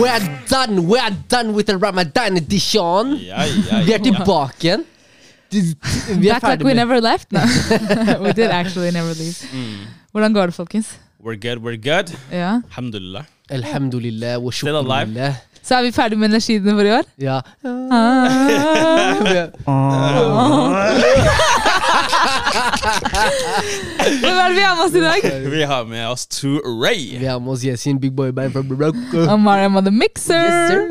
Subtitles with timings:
[0.00, 0.86] We are done!
[0.88, 3.16] We are done with the Ramadan edition!
[3.20, 4.84] Ja, ja, Vi er tilbake igjen.
[5.52, 7.32] Vi er Back like ferdig we med never left.
[7.32, 7.40] No.
[8.24, 9.36] we did actually never leave.
[9.52, 9.86] Mm.
[10.12, 10.96] Hvordan går det, folkens?
[11.20, 12.16] We're good, we're good.
[12.32, 12.60] Ja.
[12.70, 13.24] Alhamdulillah.
[13.50, 15.06] Alhamdulillah wa Still alive.
[15.12, 15.34] shukrulillah.
[15.62, 17.06] Så er vi ferdig med energiene for i år?
[17.22, 17.38] Ja.
[24.22, 25.20] Hvem er det vi har med oss i dag?
[25.50, 27.18] Vi har med oss to Ray.
[27.18, 29.30] Vi har med oss Yasin, big boy band fra Morocco.
[29.32, 30.88] Og Mariam og The Mixer.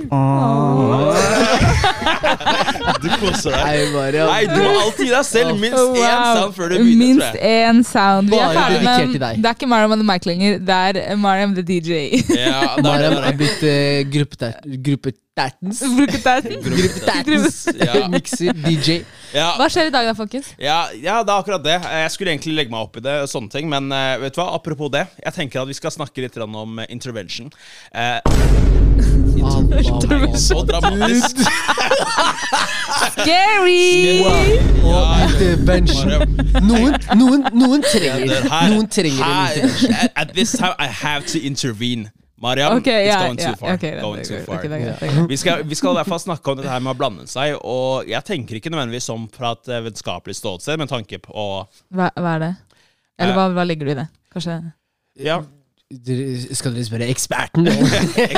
[3.01, 3.61] Du koser deg.
[3.65, 4.27] Hei, Mariam.
[4.31, 6.35] Nei, du må alltid deg selv minst én wow.
[6.35, 8.29] sound før du begynner, Minst én sound.
[8.31, 8.99] Vi er ferdig med.
[9.41, 12.01] Det er ikke Mariam og The Mic lenger, det er Mariam the DJ.
[12.35, 13.71] Ja, Mariam det er blitt uh,
[14.13, 15.81] gruppetertens.
[15.97, 16.61] Gruppeterten.
[16.67, 17.57] Gruppetertens.
[17.79, 18.07] Ja.
[18.11, 19.01] Mixer, DJ.
[19.31, 20.49] Ja, Hva skjer i dag da, folkens?
[20.59, 21.77] ja, ja, det er akkurat det.
[21.81, 24.41] Jeg skulle egentlig legge meg opp i det, og sånne ting, men eh, vet du
[24.41, 25.05] hva, apropos det.
[25.23, 27.51] Jeg tenker at vi skal snakke litt grann om eh, intervention.
[27.93, 28.19] Eh,
[30.37, 31.41] så dramatisk.
[33.17, 34.21] Scary!
[34.85, 36.39] Og intervention.
[36.61, 40.09] Noen, noen, noen trenger Noen trenger en intervention.
[40.15, 42.11] At this time I have to intervene.
[42.41, 43.75] Mariam, okay, it's ja, going ja, too far.
[43.77, 44.61] Okay, going too far.
[44.63, 45.29] det det greit.
[45.29, 47.53] Vi skal, vi skal i hvert fall snakke om dette her med å blande seg,
[47.61, 52.11] og jeg tenker ikke nødvendigvis som fra et vennskapelig vitenskapelig ståsted, med tanke på Hva,
[52.15, 52.53] hva er det?
[53.19, 54.07] Eller hva, hva ligger du i det?
[54.31, 54.59] Kanskje
[55.19, 55.41] Ja,
[56.55, 57.67] Skal dere spørre eksperten?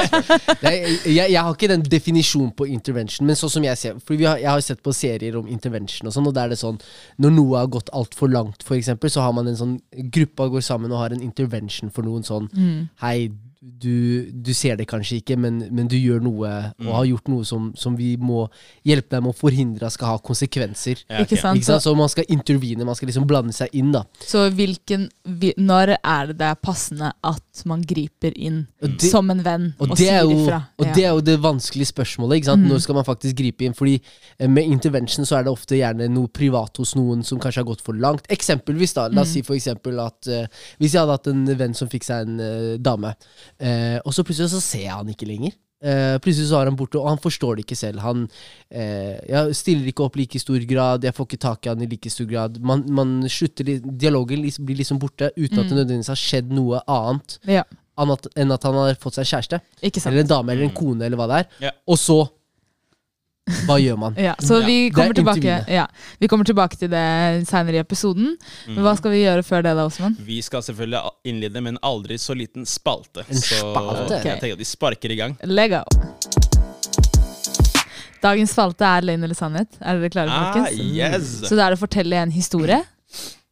[0.66, 0.74] Nei,
[1.06, 4.26] jeg, jeg har ikke den definisjonen på intervention, men sånn som jeg ser For vi
[4.26, 6.82] har, Jeg har sett på serier om intervention, og sånn, og da er det sånn
[7.22, 10.92] Når noe har gått altfor langt, eksempel, så har man en sånn Gruppa går sammen
[10.92, 12.90] og har en intervention for noen sånn Mm.
[13.02, 13.32] Hei,
[13.64, 16.52] du, du ser det kanskje ikke, men, men du gjør noe,
[16.84, 18.46] og har gjort noe som, som vi må
[18.88, 21.06] hjelpe deg med å forhindre skal ha konsekvenser.
[21.08, 21.62] ja, Ikke sant?
[21.62, 21.86] Ikke sant?
[21.86, 24.04] Så man skal intervene, man skal liksom blande seg inn, da.
[24.20, 25.08] Så hvilken,
[25.58, 29.92] når er det det er passende at man griper inn det- som en venn og,
[29.92, 30.60] Og, er sier jo, ifra?
[30.80, 30.94] og Ja.
[30.94, 32.48] det er jo det vanskelige spørsmålet.
[32.48, 32.68] Mhm.
[32.68, 33.74] Når skal man faktisk gripe inn?
[33.74, 34.02] Fordi
[34.40, 37.70] eh, Med intervention så er det ofte gjerne noe privat hos noen som kanskje har
[37.70, 38.26] gått for langt.
[38.28, 39.34] Eksempelvis da, La oss mm.
[39.34, 40.48] si for eksempel at uh,
[40.80, 43.14] Hvis jeg hadde hatt en venn som fikk seg en uh, dame,
[43.62, 45.54] uh, og så plutselig så ser jeg han ikke lenger.
[45.84, 48.00] Eh, plutselig så er han borte, og han forstår det ikke selv.
[48.06, 51.72] Han uh, jeg stiller ikke opp like i stor grad, jeg får ikke tak i
[51.74, 52.60] han i like stor grad.
[52.64, 57.36] Man, man slutter, Dialogen blir liksom borte uten at det nødvendigvis har skjedd noe annet
[57.50, 57.66] ja.
[58.00, 59.60] annet enn at han har fått seg kjæreste.
[59.82, 60.14] Ikke sant?
[60.14, 61.52] Eller en dame eller en kone, eller hva det er.
[61.68, 61.76] Ja.
[61.92, 62.22] Og så
[63.68, 64.14] Hva gjør man?
[64.16, 65.84] Ja, så vi er kommer, tilbake, ja,
[66.20, 67.04] vi kommer tilbake til det
[67.50, 68.38] seinere i episoden.
[68.70, 70.16] Men hva skal vi gjøre før det, da, Osman?
[70.24, 73.26] Vi skal selvfølgelig innlede med en aldri så liten spalte.
[73.28, 74.22] En så spalte?
[74.24, 75.36] jeg tenker at vi sparker i gang.
[75.44, 75.84] Lego.
[78.24, 79.76] Dagens spalte er løgn eller sannhet.
[79.84, 81.42] Er dere klare, Ah, yes!
[81.44, 82.80] Så det er å fortelle en historie.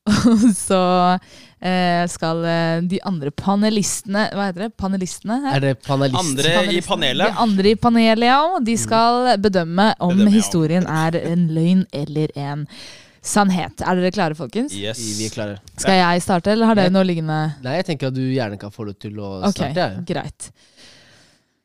[0.31, 0.79] Og så
[2.09, 4.69] skal eh, de andre panelistene Hva heter det?
[4.81, 5.59] Panelistene her?
[5.59, 6.17] Er det panelist?
[6.23, 7.29] Andre i panelet.
[7.29, 8.41] De andre i panelet, ja.
[8.65, 10.35] De skal bedømme om Bedømme, ja.
[10.39, 12.65] historien er en løgn eller en
[13.21, 13.83] sannhet.
[13.85, 14.73] Er dere klare, folkens?
[14.73, 14.99] Yes.
[15.19, 15.59] Vi er klare.
[15.77, 17.39] Skal jeg starte, eller har dere noe liggende?
[17.61, 19.77] Nei, jeg tenker at du gjerne kan få lov til å starte.
[19.77, 20.05] jeg.
[20.09, 20.49] greit.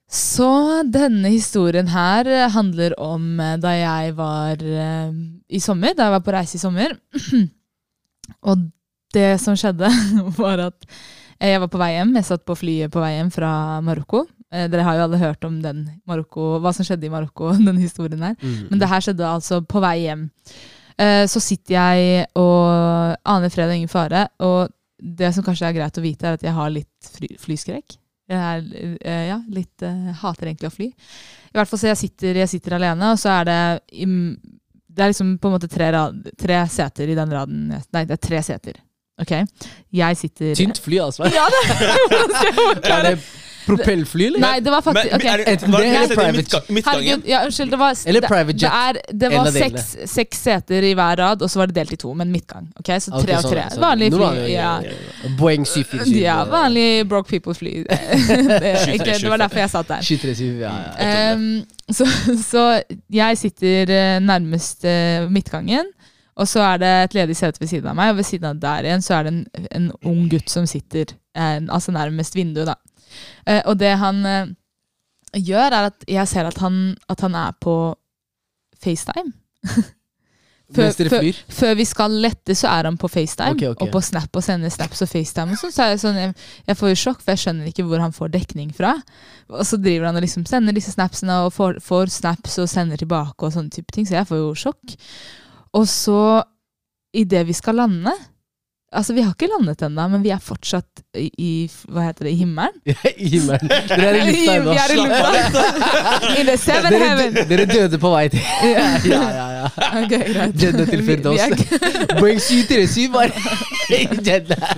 [0.07, 0.49] Så
[0.87, 5.17] denne historien her eh, handler om eh, da jeg var eh,
[5.51, 6.95] i sommer, da jeg var på reise i sommer.
[8.47, 8.69] Og
[9.15, 9.91] det som skjedde,
[10.41, 10.87] var at
[11.39, 12.15] eh, jeg var på vei hjem.
[12.19, 13.51] Jeg satt på flyet på vei hjem fra
[13.87, 14.25] Marokko.
[14.53, 17.79] Eh, Dere har jo alle hørt om den Marokko, hva som skjedde i Marokko, den
[17.83, 18.39] historien her.
[18.41, 18.71] Mm.
[18.71, 20.27] Men det her skjedde altså på vei hjem.
[20.97, 24.27] Eh, Så sitter jeg og aner fred og ingen fare.
[24.41, 27.99] Og det som kanskje er greit å vite, er at jeg har litt fly, flyskrekk.
[28.27, 28.43] Jeg
[29.07, 30.87] er, ja, litt uh, hater egentlig å fly.
[30.89, 33.59] I hvert fall så jeg sitter, jeg sitter alene, og så er det
[33.93, 37.69] Det er liksom på en måte tre, rad, tre seter i den raden.
[37.71, 38.81] Nei, det er tre seter.
[39.19, 39.33] Ok?
[39.97, 41.25] Jeg sitter Tynt fly, altså.
[41.25, 43.19] Ja, det, Er det
[43.67, 44.41] propellfly, eller?
[44.43, 45.31] Nei, det var faktisk okay.
[45.33, 47.03] er det, Enten var det det eller private midtgangen?
[47.07, 48.61] Herregud, ja, unnskyld, det var, Eller private jet.
[48.61, 51.97] Det, er, det var seks, seks seter i hver rad, og så var det delt
[51.97, 52.69] i to, men midtgang.
[52.79, 53.65] Ok, Så tre og sånn, tre.
[53.73, 53.83] sånn.
[53.83, 54.21] Vanlig fly.
[54.21, 54.75] Normale- Ja.
[55.41, 56.13] Boeing 747.
[56.29, 57.75] ja, vanlig broke people-fly.
[57.89, 60.07] det, okay, det var derfor jeg satt der.
[60.13, 61.35] 737, ja, ja.
[61.35, 61.49] Um,
[61.91, 62.07] så,
[62.43, 62.63] så
[63.15, 65.91] jeg sitter eh, nærmest eh, midtgangen,
[66.37, 68.61] og så er det et ledig sete ved siden av meg, og ved siden av
[68.61, 72.69] der igjen så er det en, en ung gutt som sitter eh, altså nærmest vinduet.
[72.69, 72.77] da.
[73.47, 74.55] Eh, og det han eh,
[75.41, 77.77] gjør, er at jeg ser at han, at han er på
[78.83, 79.33] FaceTime.
[80.75, 83.55] Før, før, før vi skal lette, så er han på FaceTime.
[83.55, 83.87] Okay, okay.
[83.87, 85.55] Og på Snap og sender snaps og FaceTime.
[85.55, 86.33] Og sånn, så er jeg, sånn, jeg,
[86.67, 88.97] jeg får jo sjokk, for jeg skjønner ikke hvor han får dekning fra.
[89.53, 92.99] Og så driver han og liksom sender disse snapsene og får, får snaps og sender
[92.99, 94.09] tilbake og sånne type ting.
[94.11, 94.97] Så jeg får jo sjokk.
[95.77, 96.43] Og så,
[97.17, 98.15] idet vi skal lande
[98.95, 101.51] Altså, vi har ikke landet ennå, men vi er fortsatt i,
[101.89, 102.77] hva heter det, i himmelen.
[103.25, 103.69] I himmelen.
[103.89, 104.73] Dere er i lufta ennå.
[104.73, 105.65] Vi er i lufta.
[106.41, 107.39] In the seven Dere, heaven.
[107.51, 108.41] dere døde på vei til
[108.77, 108.85] Ja.
[109.07, 109.71] Ja, ja, ja.
[110.05, 110.57] Okay, greit.
[110.63, 111.41] Jeddah til Firdaus.
[112.21, 113.33] Boeing 737 var
[113.97, 114.77] i Jeddah.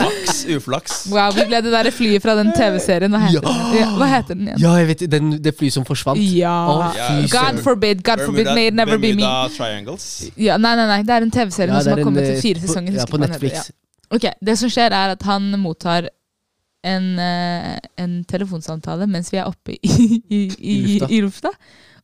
[0.00, 0.96] Maks uflaks.
[1.12, 3.12] Wow, vi ble det der flyet fra den TV-serien.
[3.14, 3.44] Hva heter Ja.
[3.50, 3.78] den?
[3.80, 4.60] Ja, hva heter den igjen?
[4.64, 6.20] Ja, jeg vet den, det flyet som forsvant.
[6.34, 6.54] Ja.
[6.70, 9.28] Oh, God forbid, God forbid, may it never be me.
[9.56, 10.08] Triangles.
[10.36, 12.66] Ja, nei, nei, nei, det er en TV-serie Ja, som har kommet til fire eh,
[12.68, 13.00] sesonger.
[13.00, 13.70] Ja, på Netflix.
[14.14, 16.08] Ok, Det som skjer, er at han mottar
[16.84, 19.94] en, eh, en telefonsamtale mens vi er oppe i,
[20.28, 20.76] i, i,
[21.08, 21.52] I lufta.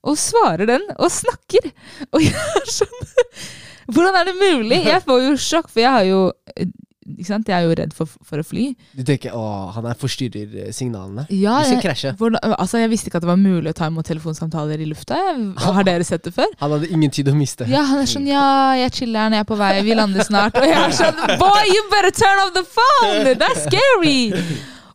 [0.09, 1.71] Og svarer den, og snakker!
[2.15, 3.03] Og jeg er sånn
[3.91, 4.79] Hvordan er det mulig?
[4.87, 6.21] Jeg får jo sjokk, for jeg har jo
[6.55, 6.71] eh?
[7.19, 8.71] Jeg er jo redd for, for å fly.
[8.97, 9.43] Du tenker å,
[9.75, 11.27] han her forstyrrer eh, signalene.
[11.35, 12.15] Ja, Vi skal krasje.
[12.53, 15.19] altså, jeg visste ikke at det var mulig å ta imot telefonsamtaler i lufta.
[15.61, 16.51] Har dere sett det før?
[16.63, 17.69] Han hadde ingen tid å miste.
[17.71, 20.59] Ja, han er sånn Ja, jeg chiller, jeg er på vei, vi lander snart.
[20.59, 23.35] Og jeg er sånn Boy, you better turn off the phone!
[23.41, 24.33] That's scary!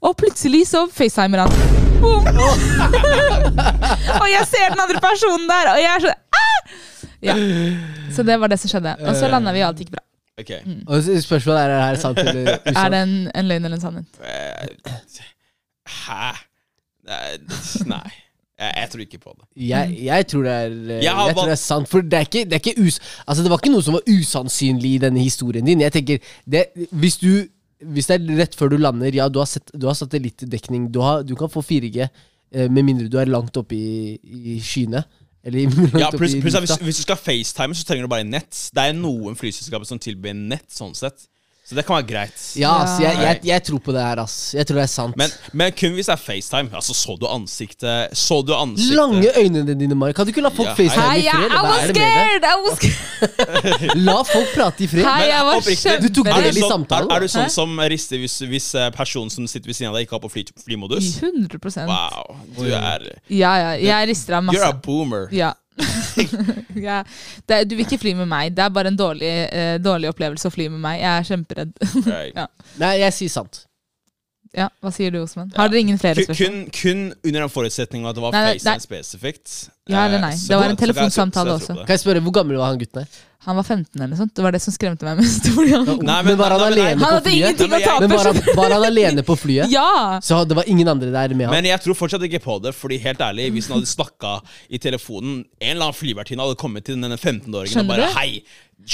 [0.06, 1.84] Og plutselig så facetimer han.
[2.02, 2.28] Boom!
[4.22, 6.76] og jeg ser den andre personen der, og jeg er sånn ah!
[7.26, 7.36] Ja.
[8.14, 8.96] Så det var det som skjedde.
[9.02, 10.04] Og så landa vi, og alt gikk bra.
[10.40, 10.52] Ok.
[10.88, 12.78] Og så spørsmålet er er det sant eller usant.
[12.78, 14.20] Er det en, en løgn eller en sannhet?
[14.20, 15.24] Eh,
[15.86, 16.36] Hæ?
[17.06, 17.38] Nei.
[17.86, 18.12] nei.
[18.56, 19.48] Jeg, jeg tror ikke på det.
[19.68, 22.28] Jeg, jeg tror det er eh, Jeg Jeg tror det er sant, for det er
[22.28, 23.00] ikke, det er ikke us...
[23.28, 25.84] Altså, det var ikke noe som var usannsynlig i denne historien din.
[25.84, 27.48] Jeg tenker, det, Hvis du
[27.84, 31.02] Hvis det er rett før du lander, ja, du har, sett, du har satellittdekning, du,
[31.04, 32.08] har, du kan få 4G,
[32.56, 34.16] eh, med mindre du er langt oppe i,
[34.56, 35.04] i skyene.
[36.02, 38.50] Ja, pluss, i pluss hvis, hvis du skal FaceTime, så trenger du bare nett.
[38.74, 41.28] Det er noen flyselskaper som tilbyr nett, sånn sett.
[41.66, 42.42] Så det kan være greit.
[42.62, 44.36] Ja, ass, jeg, jeg, jeg tror på det her, ass.
[44.54, 45.16] Jeg tror det er sant.
[45.18, 46.70] Men, men kun hvis det er FaceTime.
[46.78, 50.14] Altså, så du ansiktet Så du ansiktet Lange øynene dine, Mari.
[50.14, 51.56] Kan du ikke la folk Ja, facetime i fred?
[51.58, 52.46] I was scared!
[52.46, 53.98] I was scared.
[54.06, 55.10] La folk prate i fred.
[55.10, 57.76] Hei, jeg var oppriktig, Du tok del i sånn, samtalen, Er, er du sånn som
[57.96, 60.46] rister hvis, hvis eh, personen som sitter ved siden av deg, ikke har på fly,
[60.68, 61.16] flymodus?
[61.26, 62.36] 100% Wow.
[62.60, 63.76] Du er Ja, ja.
[63.90, 64.70] Jeg rister av You're masse.
[64.70, 65.32] a boomer.
[65.34, 65.56] Ja.
[66.88, 67.04] ja.
[67.46, 68.54] Det, er- du vil ikke fly med meg.
[68.56, 71.00] Det er bare en dårlig, eh, dårlig opplevelse å fly med meg.
[71.04, 71.74] Jeg er kjemperedd.
[72.36, 72.48] Ja.
[72.82, 73.62] Nei, jeg sier sant.
[74.56, 75.50] ja, Hva sier du, Osman?
[75.56, 76.38] Har dere ingen flere spørsmål?
[76.40, 79.56] kun, kun under den forutsetning at det var Nei, nei, FaceTime spesifikt.
[79.92, 80.34] Ja eller Eh, nei?
[80.40, 81.76] Det var en telefonsamtale også.
[81.84, 83.20] Kan jeg spørre, Hvor gammel var han gutten her?
[83.46, 84.34] Han var 15 eller noe sånt.
[84.36, 85.46] Det var det som skremte meg mest.
[85.56, 87.36] Fordi han, Nei, men, var han nei, alene han på flyet?
[87.36, 88.08] ingenting Nei, å men jeg- tape!
[88.08, 89.70] Men var han, var han alene på flyet?
[89.70, 90.20] Ja!
[90.26, 91.54] Så det var ingen andre der med han?
[91.56, 94.32] Men jeg tror fortsatt ikke på det, Fordi helt ærlig, hvis han hadde snakka
[94.70, 98.18] i telefonen En eller annen flyvertinne hadde kommet til denne 15-åringen og bare du?
[98.18, 98.42] Hei,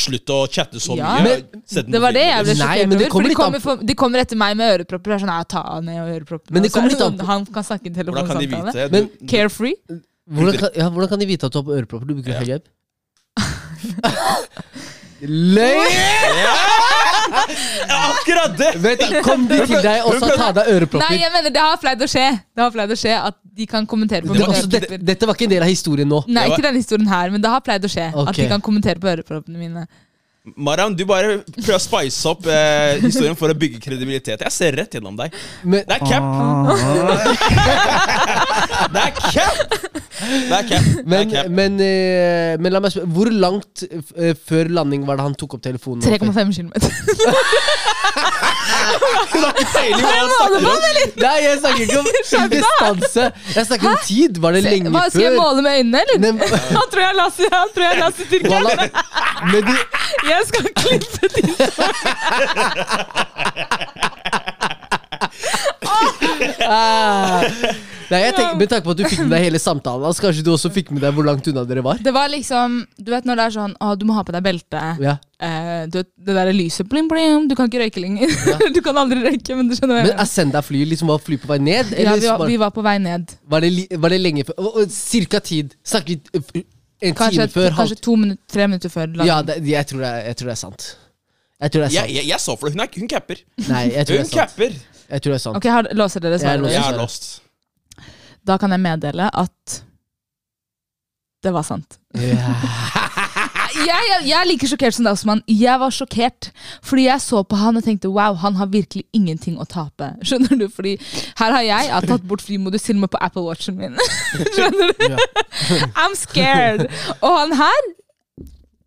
[0.03, 1.15] slutt å chatte så Ja.
[1.23, 1.39] mye.
[1.47, 2.55] Men- Det var det jeg ble.
[2.59, 3.09] Sjokkert over.
[3.15, 5.15] For de kommer, for, de kommer etter meg med ørepropper.
[5.15, 6.53] Er sånn, «Nei, ta ned øreproppene.
[6.53, 9.07] Men det er kommer litt an på- Han kan snakke i telefonsamtale.
[9.27, 9.75] Carefree.
[10.31, 12.07] Hvordan kan, ja, hvordan kan de vite at du har på ørepropper?
[12.07, 12.39] Du bruker Ja.
[12.45, 12.61] hijab?
[15.21, 15.97] Løgn!
[17.91, 18.71] Akkurat det!
[18.81, 21.17] Vet du, kom de til deg og sa ta deg Nei, ørepropper?
[21.19, 22.25] jeg mener det har pleid å skje.
[22.57, 24.87] Det har pleid å skje At de kan kommentere på Det var, mine altså, dette,
[24.89, 25.05] ørepropper.
[25.11, 26.21] dette var ikke en del av historien nå.
[26.31, 28.07] Nei, ikke denne historien her, men det har pleid å skje.
[28.11, 28.39] At Ok.
[28.41, 29.85] de kan kommentere på øreproppene mine.
[30.41, 34.41] Maram, du bare prøver å spice opp eh, historien for å bygge kredibilitet.
[34.41, 35.29] Jeg ser rett gjennom deg.
[35.61, 36.23] Men, Det er cap!
[38.95, 39.61] det er cap!
[39.69, 40.81] Det er cap.
[40.81, 41.45] Det er men, cap.
[41.53, 45.53] men, eh, men la meg spørre, hvor langt eh, før landing var det han tok
[45.59, 46.01] opp telefonen?
[46.09, 46.73] 3,5 km.
[49.31, 50.65] Du har ikke peiling hva han snakker om.
[51.21, 52.05] Nei, jeg snakker ikke om
[52.55, 53.23] distanse.
[53.55, 54.31] Jeg snakker om tid.
[54.43, 55.09] Var det lenge før?
[55.09, 56.17] skal jeg måle med øynene, eller?
[56.25, 56.31] Nei,
[56.77, 57.95] Han tror jeg laser, han tror jeg.
[58.51, 58.73] Walla,
[59.51, 59.73] men du,
[60.29, 61.45] Jeg skal klippe til.
[66.67, 67.43] ah.
[68.11, 70.43] Nei, jeg tenker, Med tanke på at du fikk med deg hele samtalen, altså, kanskje
[70.45, 72.01] du også fikk med deg hvor langt unna dere var?
[72.03, 74.43] Det var liksom Du vet når det er sånn Å, du må ha på deg
[74.45, 74.81] belte.
[75.03, 75.15] Ja.
[75.41, 78.33] Eh, du vet, det der lyset bling, bling, Du kan ikke røyke lenger.
[78.75, 80.25] du kan aldri røyke, men du skjønner hva jeg Men mener.
[80.25, 81.95] Ascenda fly liksom var fly på vei ned?
[81.95, 83.31] Ja, vi var, vi var på vei ned.
[83.49, 84.83] var, det, var det lenge før?
[84.91, 85.77] Cirka tid?
[85.87, 86.65] Snakket eh,
[87.01, 87.71] en Kanskje, time før?
[87.79, 89.07] kanskje to minutter, tre minutter før.
[89.09, 89.31] landing.
[89.31, 90.89] Ja, det, jeg, tror det jeg tror det er sant.
[91.61, 92.13] Jeg tror det er sant.
[92.15, 92.73] jeg, jeg så for det.
[92.75, 93.43] Hun, er, hun capper.
[93.69, 94.39] Nei, jeg tror det Hun er sant.
[94.41, 94.71] capper.
[95.11, 95.57] Jeg tror det er sant.
[95.61, 96.59] Ok, har, Låser dere Jeg svaret?
[96.65, 96.73] låser.
[96.79, 97.29] Jeg er lost.
[98.47, 99.81] Da kan jeg meddele at
[101.43, 101.99] det var sant.
[102.15, 102.55] Ja.
[103.71, 105.39] Jeg, jeg, jeg er like sjokkert som deg, Osman.
[105.47, 106.49] Jeg var sjokkert.
[106.83, 110.09] Fordi jeg så på han og tenkte wow, han har virkelig ingenting å tape.
[110.27, 110.65] Skjønner du?
[110.69, 110.97] Fordi
[111.39, 113.95] her har jeg, jeg har tatt bort flymodus til og med på Apple Watchen min.
[114.57, 115.15] Skjønner du?
[115.95, 116.83] I'm scared.
[117.23, 117.79] Og han her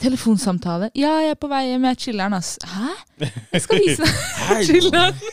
[0.02, 0.90] Telefonsamtale.
[0.98, 1.84] Ja, jeg er på vei hjem.
[1.88, 2.56] Jeg er chiller'n, ass.
[2.66, 2.90] Hæ?
[3.54, 5.14] Jeg skal vise deg chiller'n.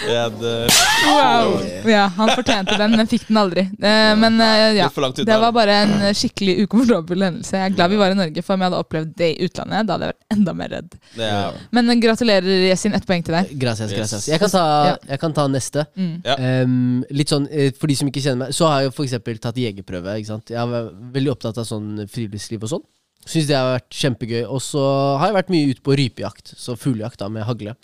[0.00, 1.58] Wow.
[1.84, 3.60] Ja, han fortjente den, men fikk den aldri.
[3.84, 4.86] Eh, men eh, ja.
[4.86, 5.26] Litt for langt unna.
[5.28, 7.52] Det var bare en eh, skikkelig ukomfortabel hendelse.
[7.58, 9.84] Jeg er glad vi var i Norge, for om jeg hadde opplevd det i utlandet,
[9.90, 10.96] da hadde jeg vært enda mer redd.
[11.18, 12.96] det er, Men eh, gratulerer, Yesin.
[12.96, 13.52] Ett poeng til deg.
[13.60, 14.28] Gracias, gracias.
[14.32, 14.94] Jeg kan ta, Ja.
[15.12, 15.84] jeg kan ta neste.
[16.00, 16.14] Mm.
[16.24, 16.38] Ja.
[16.48, 19.04] Ehm, litt sånn, eh, For de som ikke kjenner meg, så har jeg jo for
[19.04, 20.16] eksempel tatt jegerprøve.
[20.16, 20.48] ikke sant?
[20.48, 22.86] Jeg er veldig opptatt av sånn friluftsliv og sånn.
[23.28, 24.42] Syns det har vært kjempegøy.
[24.48, 24.82] Og så
[25.20, 27.76] har jeg vært mye ute på rypejakt, så fuglejakt med hagle.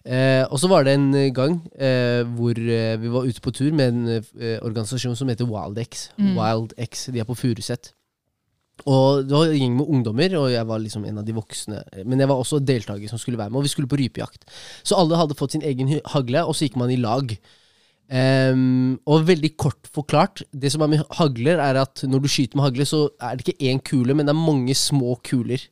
[0.00, 3.74] Eh, og så var det en gang eh, hvor eh, vi var ute på tur
[3.76, 6.08] med en eh, organisasjon som heter WildX.
[6.16, 6.36] Mm.
[6.38, 7.92] WildX, De er på Furuset.
[8.88, 11.82] Og det var en gjeng med ungdommer, og jeg var liksom en av de voksne.
[12.08, 14.46] Men jeg var også deltaker som skulle være med, og vi skulle på rypejakt.
[14.80, 17.34] Så alle hadde fått sin egen hagle, og så gikk man i lag.
[18.10, 22.58] Ehm, og veldig kort forklart, det som er med hagler, er at når du skyter
[22.58, 25.62] med hagle, så er det ikke én kule, men det er mange små kuler.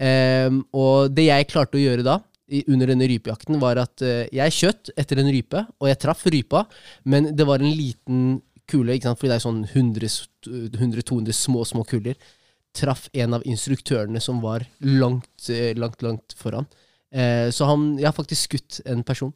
[0.00, 2.18] Um, og det jeg klarte å gjøre da,
[2.72, 6.64] under denne rypejakten, var at uh, jeg skjøt etter en rype, og jeg traff rypa,
[7.04, 9.20] men det var en liten kule, ikke sant?
[9.20, 9.64] fordi det er sånn
[10.80, 12.18] 100-200 små, små kuler.
[12.74, 16.66] Traff en av instruktørene som var langt, eh, langt, langt foran.
[17.14, 19.34] Uh, så han, jeg har faktisk skutt en person.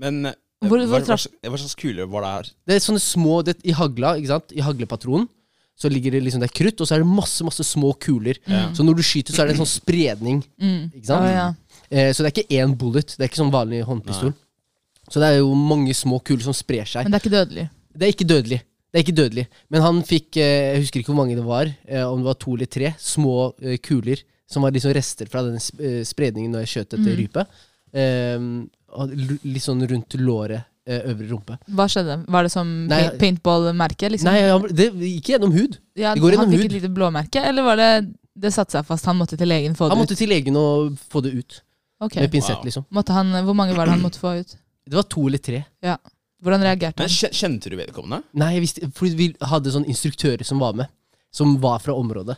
[0.00, 0.32] men
[0.62, 1.16] eh, Hvor- hva, hva,
[1.50, 2.50] hva slags kule var det her?
[2.66, 4.52] Det er sånne små det, I hagla, ikke sant?
[4.56, 5.28] I haglepatronen
[5.76, 8.38] så ligger det liksom det er krutt, og så er det masse masse små kuler.
[8.46, 8.74] Mm.
[8.76, 10.42] Så når du skyter, så er det en sånn spredning.
[10.60, 10.92] Mm.
[10.94, 11.24] Ikke sant?
[11.26, 11.46] Oh, ja.
[11.90, 13.16] Eh, så det er ikke én bullet.
[13.16, 14.34] Det er ikke sånn vanlig håndpistol.
[15.10, 17.04] Så det er jo mange små kuler som sprer seg.
[17.04, 17.64] Men det er ikke dødelig.
[17.96, 18.60] Det er ikke dødelig.
[18.92, 19.46] Det er ikke dødelig.
[19.72, 22.34] Men han fikk, eh, jeg husker ikke hvor mange det var, eh, om det var
[22.38, 25.58] to eller tre, små eh, kuler som var liksom rester fra den
[26.04, 27.18] spredningen når jeg skjøt etter Mm.
[27.18, 27.46] rype.
[27.92, 28.68] Eh, l-
[29.44, 31.58] litt sånn rundt låret, eh, øvre rumpe.
[31.70, 32.16] Hva skjedde?
[32.28, 34.10] Var det som paint- paintball-merke?
[34.12, 34.30] Liksom?
[34.30, 35.78] Nei, han, det gikk gjennom hud.
[35.96, 36.54] ja, det går gjennom hud.
[36.54, 37.90] han fikk et lite blåmerke, eller var det
[38.34, 39.04] det satte seg fast?
[39.06, 39.96] Han måtte til legen få det ut?
[39.96, 41.62] Han måtte til legen og få det ut.
[42.02, 42.22] Okay.
[42.24, 42.64] Med pinsett, Wow.
[42.64, 42.84] liksom.
[42.90, 44.56] Måtte han, hvor mange var det han måtte få ut?
[44.88, 45.64] Det var to eller tre.
[45.82, 45.96] Ja.
[46.42, 47.06] Hvordan reagerte han?
[47.06, 48.24] Men, Kjente du vedkommende?
[48.34, 50.88] Nei, jeg visste, fordi vi hadde sånne instruktører som var med.
[51.30, 52.34] Som var fra området.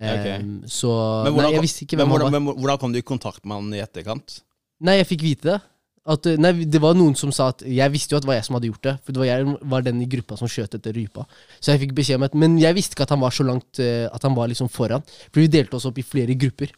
[0.00, 0.16] Okay.
[0.16, 0.26] ok.
[0.40, 0.88] Ehm, så
[1.24, 2.40] Men Nei, hvordan, jeg kom- visste ikke men hvem han hvordan, var.
[2.54, 4.40] men hvordan kom du i kontakt med han i etterkant?
[4.80, 5.60] Nei, jeg fikk vite det.
[6.04, 8.36] At, eh, nei, det var noen som sa at Jeg visste jo at det var
[8.36, 8.94] jeg som hadde gjort det.
[9.04, 11.24] For det var jeg var den i gruppa som skjøt etter rypa.
[11.60, 13.80] Så jeg fikk beskjed om at Men jeg visste ikke at han var så langt
[13.80, 15.04] eh, At han var liksom foran.
[15.32, 16.74] For vi delte oss opp i flere grupper.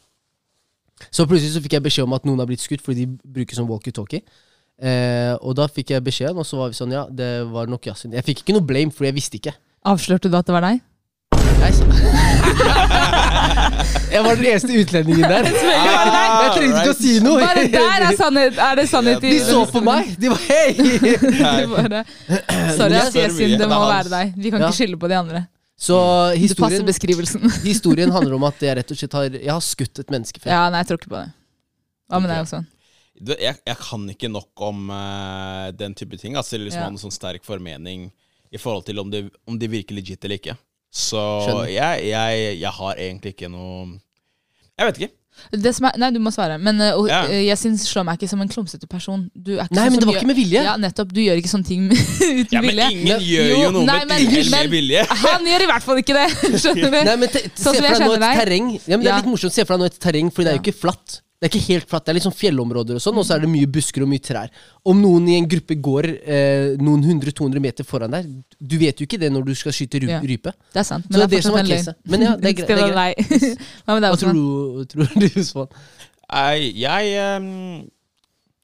[1.10, 3.58] Så plutselig så fikk jeg beskjed om at noen har blitt skutt fordi de bruker
[3.58, 4.22] som walkietalkie.
[4.76, 7.88] Eh, og da fikk jeg beskjeden, og så var vi sånn Ja, det var nok
[7.88, 8.14] Yasin.
[8.16, 9.56] Jeg fikk ikke noe blame, for jeg visste ikke.
[9.86, 10.80] Avslørte du at det var deg?
[14.12, 15.44] Jeg var den eneste utlendingen der.
[15.46, 15.52] Jeg
[16.54, 17.40] trengte ikke å si noe.
[17.42, 20.02] Bare der er, sannhet, er det sannhet i De så på meg!
[20.20, 20.70] De var hei!
[20.76, 20.82] Du
[21.72, 22.00] bare,
[22.78, 23.22] Sorry, jeg ass, det
[23.60, 24.26] det må være deg.
[24.38, 25.40] Vi kan ikke skylde på de andre.
[25.76, 27.42] Så Du passer historien, beskrivelsen.
[27.66, 30.50] historien handler om at jeg rett og slett har Jeg har skutt et menneske før.
[30.54, 31.28] Ja, nei, jeg tror ikke på det.
[32.08, 32.58] Hva med deg også?
[33.16, 36.32] Jeg, jeg kan ikke nok om uh, den type ting.
[36.36, 36.84] Altså, liksom Ja.
[36.88, 38.00] ha en sånn sterk formening
[38.52, 40.54] i forhold til om det, om det virker legit eller ikke.
[40.96, 41.20] Så
[41.68, 43.98] jeg, jeg, jeg har egentlig ikke noe
[44.78, 45.12] Jeg vet ikke.
[45.52, 46.54] Det som er, nei, du må svare.
[46.56, 47.18] Men uh, og, Ja.
[47.28, 49.26] uh, jeg syns slår meg ikke som en klumsete person.
[49.36, 50.62] Du er ikke Nei, sånn men det var gjør- ikke med vilje.
[50.64, 51.10] Ja, nettopp.
[51.12, 52.86] Du gjør ikke sånne ting uten Ja, men vilje.
[52.94, 55.02] ingen Men- gjør Jo, jo noe nei, med men- men- vilje.
[55.26, 56.26] Han gjør i hvert fall ikke det!
[56.64, 56.98] Skjønner du?
[57.10, 58.72] Nei, men te, Sånn Se for deg nå et terreng.
[58.86, 59.52] Ja, men Det er litt morsomt.
[59.58, 61.18] Se for deg nå et terreng, for det er jo ikke flatt.
[61.36, 63.42] Det er ikke helt flatt, det er litt sånn fjellområder og sånn, og så er
[63.44, 64.48] det mye busker og mye trær.
[64.88, 69.04] Om noen i en gruppe går eh, noen 100-200 meter foran deg, du vet jo
[69.04, 70.20] ikke det når du skal skyte ry Ja.
[70.24, 70.54] rype.
[70.72, 71.04] Det er sant.
[71.10, 72.00] Så det er det som er caset.
[72.08, 72.96] Men ja, det er greit.
[72.96, 73.52] Er.
[73.84, 74.40] Hva med deg, Osman?
[74.40, 75.76] tror, tror du, Usman?
[76.26, 77.52] Jeg, jeg, ehm,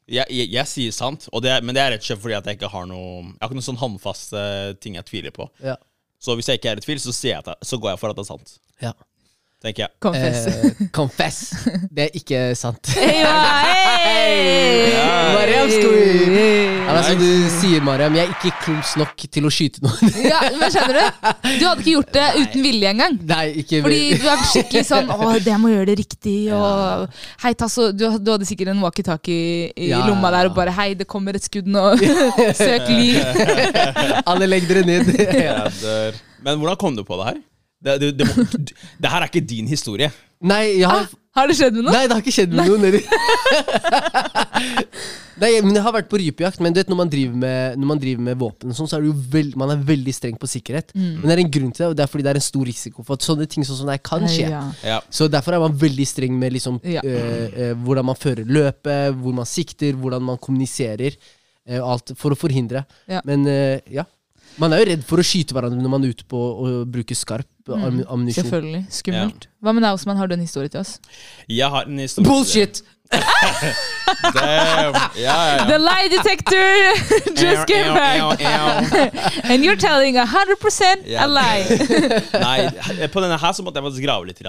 [0.08, 2.48] jeg, jeg, jeg sier sant, og det men det er rett og slett fordi at
[2.48, 4.42] jeg ikke har noe Jeg har ikke noen sånn håndfaste
[4.82, 5.46] ting jeg tviler på.
[5.62, 5.76] Ja.
[6.22, 8.00] Så hvis jeg ikke er i tvil, så, sier jeg at jeg, så går jeg
[8.00, 8.56] for at det er sant.
[8.82, 8.92] Ja.
[9.62, 9.92] Tenker jeg.
[10.02, 10.46] Confess.
[10.50, 11.36] Eh, confess.
[11.94, 12.88] Det er ikke sant.
[12.98, 13.34] Ja,
[14.02, 14.88] hey!
[14.90, 15.04] Ja.
[15.36, 15.68] Mariam.
[15.70, 16.62] Hei.
[16.82, 17.28] Ja, men som du
[17.60, 20.10] sier, Mariam, jeg er ikke klums nok til å skyte noen.
[20.32, 21.28] Ja, men skjønner du?
[21.60, 23.14] Du hadde ikke gjort det uten vilje engang.
[23.28, 27.06] Nei, ikke Fordi du er skikkelig sånn 'Å, jeg må gjøre det riktig', og
[27.44, 30.90] Hei, Tasso, du, du hadde sikkert en walkietalkie i Ja, lomma der og bare 'Hei,
[30.98, 31.94] det kommer et skudd nå'.
[32.58, 33.22] Søk liv.
[34.26, 35.14] Alle legg dere ned.
[35.22, 36.20] Jeg dør.
[36.42, 37.40] Men hvordan kom du på det her?
[37.82, 38.44] Det, det, det, må,
[39.02, 40.10] det her er ikke din historie.
[40.42, 41.92] Nei, jeg har Har det skjedd med noe?
[41.94, 42.82] Nei, det har ikke skjedd med noen.
[45.42, 47.88] Nei, men Jeg har vært på rypejakt, men du vet, når man driver med, når
[47.88, 50.50] man driver med våpen, sånn, så er det jo veld, man er veldig streng på
[50.50, 50.92] sikkerhet.
[50.94, 51.06] Mm.
[51.22, 52.68] Men det er en grunn til det, og det er fordi det er en stor
[52.68, 54.48] risiko for at sånne ting sånn som det kan skje.
[54.52, 54.62] Ja.
[54.86, 54.98] Ja.
[55.08, 57.00] Så Derfor er man veldig streng med liksom, Ja.
[57.00, 61.16] øh, øh, hvordan man fører løpet, hvor man sikter, hvordan man kommuniserer.
[61.68, 62.84] øh, alt For å forhindre.
[63.08, 63.22] Ja.
[63.24, 64.04] Men øh, ja.
[64.60, 67.16] Man er jo redd for å skyte hverandre når man er ute på å bruke
[67.16, 67.48] skarp.
[67.68, 68.44] Am- ammunisjon.
[68.44, 68.82] Selvfølgelig.
[68.90, 69.46] Skummelt.
[69.62, 70.16] Hva med deg, Osman?
[70.16, 70.98] Har du en historie til oss?
[71.48, 72.28] Jeg har en historie.
[72.28, 72.82] Bullshit!
[74.32, 74.94] Damn.
[74.94, 75.64] Yeah, ja, ja.
[75.68, 76.68] The lie detector
[77.44, 78.40] just came Ew, back!
[78.40, 79.50] ew, ew.
[79.52, 81.24] And you're telling 100 yeah.
[81.24, 81.64] a lie.
[82.32, 84.40] Nei, på denne her så måtte jeg faktisk grave litt.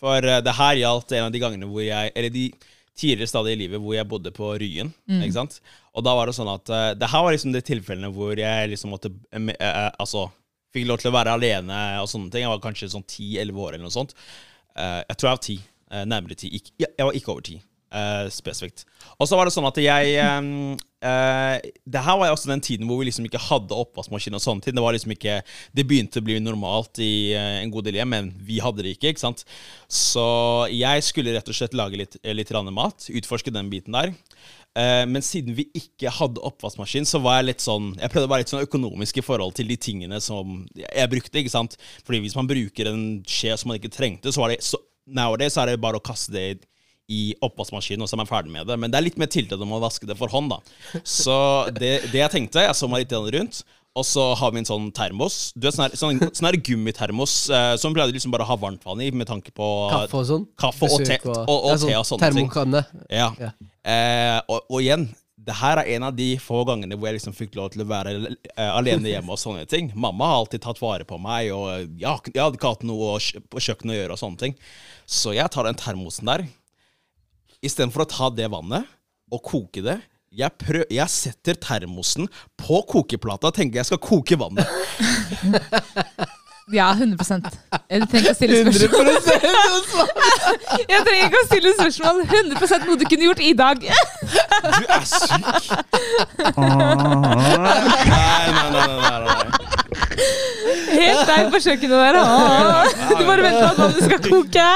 [0.00, 2.46] For eh, det her gjaldt en av de gangene hvor jeg Eller de
[2.94, 4.92] tidligere stadier i livet hvor jeg bodde på Ryen.
[5.10, 5.58] Ikke sant?
[5.94, 8.70] Og da var det sånn at eh, Det her var liksom de tilfellene hvor jeg
[8.72, 10.28] liksom måtte eh, Altså
[10.74, 12.44] fikk lov til å være alene og sånne ting.
[12.44, 14.14] Jeg var kanskje sånn 10-11 år eller noe sånt.
[14.74, 15.56] Eh, jeg tror jeg var 10.
[15.94, 16.50] eh, nærmere 10.
[16.58, 17.60] Ikke, jeg, jeg var ikke over 10.
[17.94, 18.84] eh, spesifikt.
[19.18, 20.16] Og så var det sånn at jeg
[21.04, 24.42] eh, eh, Det her var også den tiden hvor vi liksom ikke hadde oppvaskmaskin og
[24.42, 24.76] sånne ting.
[24.76, 25.40] Det var liksom ikke
[25.76, 28.96] Det begynte å bli normalt i uh, en god del hjem, men vi hadde det
[28.96, 29.12] ikke.
[29.12, 29.44] ikke sant?
[29.88, 30.24] Så
[30.72, 33.08] jeg skulle rett og slett lage litt, litt mat.
[33.10, 34.14] Utforske den biten der.
[34.74, 38.32] Uh, men siden vi ikke hadde oppvaskmaskin, så var jeg litt sånn Jeg prøvde å
[38.32, 41.38] være litt sånn økonomisk i forhold til de tingene som jeg brukte.
[41.38, 41.78] ikke sant?
[42.06, 45.58] Fordi hvis man bruker en skje som man ikke trengte, så var det så, nowadays
[45.60, 46.54] er det bare å kaste det i
[47.44, 48.78] oppvaskmaskinen, og så er man ferdig med det.
[48.80, 50.60] Men det er litt mer tiltak om å vaske det for hånd, da.
[51.04, 51.36] Så
[51.76, 53.64] det, det jeg tenkte, jeg så meg litt rundt.
[53.94, 55.52] Og så har vi en sånn termos.
[55.54, 58.56] Du vet, sånn, her, sånn, sånn her gummitermos eh, som pleide liksom bare å ha
[58.58, 60.46] varmt vann i, med tanke på Kaffe og sånn.
[60.58, 62.40] Kaffe og te, Besøk og, og, sånn te og sånne ting.
[62.40, 62.82] Termokanne.
[63.06, 63.28] Ja.
[63.38, 63.52] Ja.
[63.86, 65.06] Eh, og, og igjen,
[65.44, 67.88] det her er en av de få gangene hvor jeg liksom fikk lov til å
[67.92, 69.92] være eh, alene hjemme og sånne ting.
[69.94, 73.18] Mamma har alltid tatt vare på meg, og jeg, jeg hadde ikke hatt noe
[73.52, 74.58] på kjøkkenet å gjøre og sånne ting.
[75.06, 76.48] Så jeg tar den termosen der.
[77.64, 78.84] Istedenfor å ta det vannet
[79.32, 79.98] og koke det,
[80.34, 82.26] jeg, prøv, jeg setter termosen
[82.58, 84.66] på kokeplata og tenker jeg skal koke vannet.
[86.72, 87.20] Ja, 100
[87.92, 89.08] Jeg trenger ikke å stille spørsmål.
[90.88, 92.22] Jeg trenger ikke å stille spørsmål.
[92.24, 93.84] 100 noe du kunne gjort i dag.
[93.84, 95.44] Du er syk!
[96.56, 97.34] Nei, nei, nei,
[98.56, 99.73] nei, nei, nei.
[100.94, 102.18] Helt deg på kjøkkenet der.
[103.10, 104.68] Du bare venter på at vannet skal koke.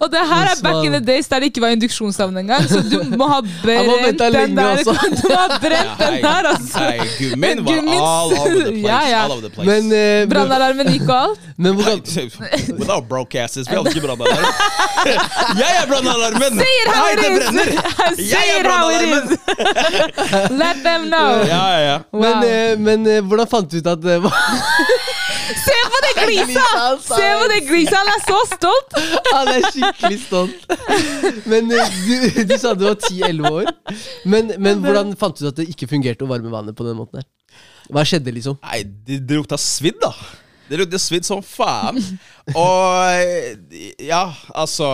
[0.00, 2.80] Og det her er back in the days der det ikke var induksjonsovn engang, så
[2.84, 4.82] du må ha brent den der.
[5.20, 6.84] Du må ha brent den der, altså.
[7.18, 8.86] Gummien var all over the place.
[8.86, 9.24] Ja, ja.
[9.24, 9.68] All over the place.
[9.70, 11.48] Men, eh, Brannalarmen gikk og alt.
[11.62, 12.00] men hvordan
[12.78, 13.68] Without broke asses.
[13.70, 14.46] Vi hadde ikke brannalarm.
[15.60, 16.60] Jeg er brannalarmen!
[16.90, 17.38] How it det is!
[17.38, 17.68] brenner!
[18.18, 19.26] Jeg er how it is!
[20.50, 21.40] Let them know.
[21.48, 21.98] Ja, ja, ja.
[22.12, 22.22] Wow.
[22.22, 24.34] Men, eh, men eh, hvordan fant du ut at det var
[25.60, 26.66] Se på det glisa!
[27.04, 28.00] Se på det glisa!
[28.00, 28.98] Han er så stolt!
[29.34, 30.68] Han er skikkelig stolt.
[31.50, 33.72] Men eh, du, du sa du var 10-11 år.
[34.30, 36.98] Men, men hvordan fant du ut at det ikke fungerte å varme vannet på den
[37.00, 37.28] måten der?
[37.90, 38.60] Hva skjedde, liksom?
[38.62, 40.12] Nei, det, de lukta svidd, da.
[40.70, 41.98] Det lukta svidd som faen.
[42.54, 44.90] Og ja, altså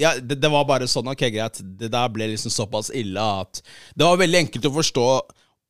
[0.00, 1.60] ja, det, det var bare sånn, ok, greit.
[1.60, 3.62] Det der ble liksom såpass ille at
[3.96, 5.08] det var veldig enkelt å forstå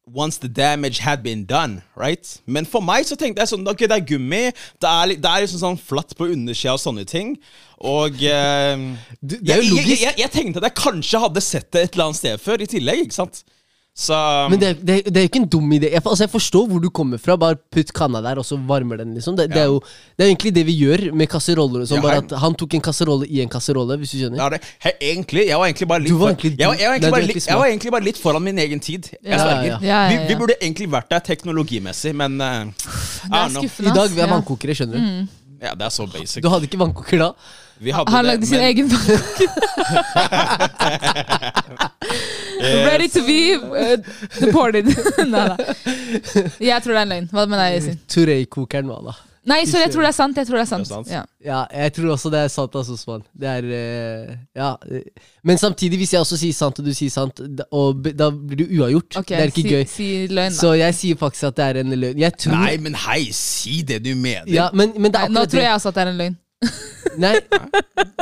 [0.07, 2.41] once the damage had been done, right?
[2.47, 4.43] Men for meg så tenkte jeg sånn, ok, det er gummi,
[4.83, 7.35] det er, det er liksom sånn flatt på undersida og sånne ting.
[7.83, 8.87] Og eh,
[9.21, 12.21] Du, jeg, jeg, jeg, jeg tenkte at jeg kanskje hadde sett det et eller annet
[12.23, 13.43] sted før i tillegg, ikke sant?
[13.97, 14.13] Så
[14.53, 15.89] Men det, det, det er jo ikke en dum idé.
[15.95, 17.33] Jeg, altså, jeg forstår hvor du kommer fra.
[17.41, 19.15] Bare putt kanna der, og så varmer den.
[19.17, 19.79] liksom Det, det, er, jo,
[20.19, 21.87] det er egentlig det vi gjør med kasseroller.
[21.89, 24.37] sånn Ja, Bare at Han tok en kasserolle i en kasserolle, hvis du skjønner.
[24.43, 26.91] Ja, det, he, egentlig, jeg var egentlig bare litt Du var for- jeg, var, jeg,
[26.91, 29.09] var egentlig bare litt, jeg var egentlig bare litt foran min egen tid.
[29.17, 29.65] Jeg Ja, sverger.
[29.65, 29.89] ja, ja.
[29.89, 33.91] Ja, ja, Vi, vi burde egentlig vært der teknologimessig, men uh, Det er skuffende.
[33.95, 34.33] I dag vi er.
[34.37, 35.46] Vannkokere, skjønner du.
[35.63, 36.43] Ja, det er så basic.
[36.45, 37.31] Du hadde ikke vannkoker da.
[37.79, 38.89] Vi hadde Han det, lagde sin men- egen
[42.61, 43.97] Ready to be uh,
[44.41, 44.87] deported.
[45.33, 45.57] Nei da.
[46.61, 47.29] Jeg tror det er en løgn.
[47.33, 47.99] Hva med deg, Yasin?
[48.13, 49.15] Turei-kokeren hva da?
[49.47, 50.39] Nei, så jeg tror det er sant.
[50.41, 50.89] Jeg tror det er sant.
[50.89, 51.11] Det er sant.
[51.13, 51.23] Ja.
[51.47, 53.23] Ja, jeg tror også det er sant, altså, Osman.
[53.31, 54.73] Det er uh, Ja.
[55.47, 58.65] Men samtidig, hvis jeg også sier sant, og du sier sant, da, og, da blir
[58.65, 59.21] det uavgjort.
[59.23, 59.85] Okay, det er ikke si, gøy.
[59.93, 60.59] si løgn, da.
[60.59, 62.25] Så jeg sier faktisk at det er en løgn.
[62.25, 64.51] Jeg tror Nei, men hei, si det du mener.
[64.51, 66.37] ja, men, men det er Nei, nå tror jeg også at det er en løgn.
[67.17, 67.35] Nei,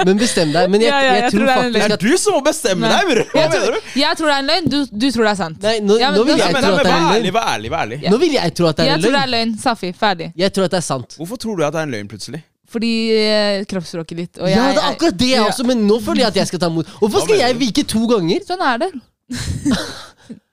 [0.07, 0.69] men bestem deg.
[0.71, 2.05] Men jeg, Ja, ja, jeg, jeg tror tror det er en faktisk det at er
[2.05, 2.91] du som må bestemme Nei.
[2.95, 3.23] deg, bror!
[3.31, 4.01] Hva Jeg mener tror, du?
[4.01, 5.59] jeg tror det er en løgn, du, du tror det er sant.
[5.65, 6.95] Nei, nå, Ja, men nå vil da- Ja, jeg men, tro nei, at det er
[6.95, 7.35] vær en ærlig, løgn.
[7.39, 7.71] vær ærlig.
[7.75, 8.11] vær ærlig Ja.
[8.15, 9.55] Nå vil jeg tro at det er Jeg en tror det er løgn.
[9.65, 10.29] Safi, ferdig.
[10.45, 11.17] Jeg tror at det er sant.
[11.19, 12.43] Hvorfor tror du at det er en løgn, plutselig?
[12.75, 15.47] Fordi eh, kroppsspråket ditt og jeg, Ja, det er akkurat det, jeg Ja.
[15.49, 16.87] også, men nå føler jeg at jeg skal ta imot.
[17.01, 18.41] Hvorfor skal jeg vike to ganger?
[18.47, 18.91] Sånn er det.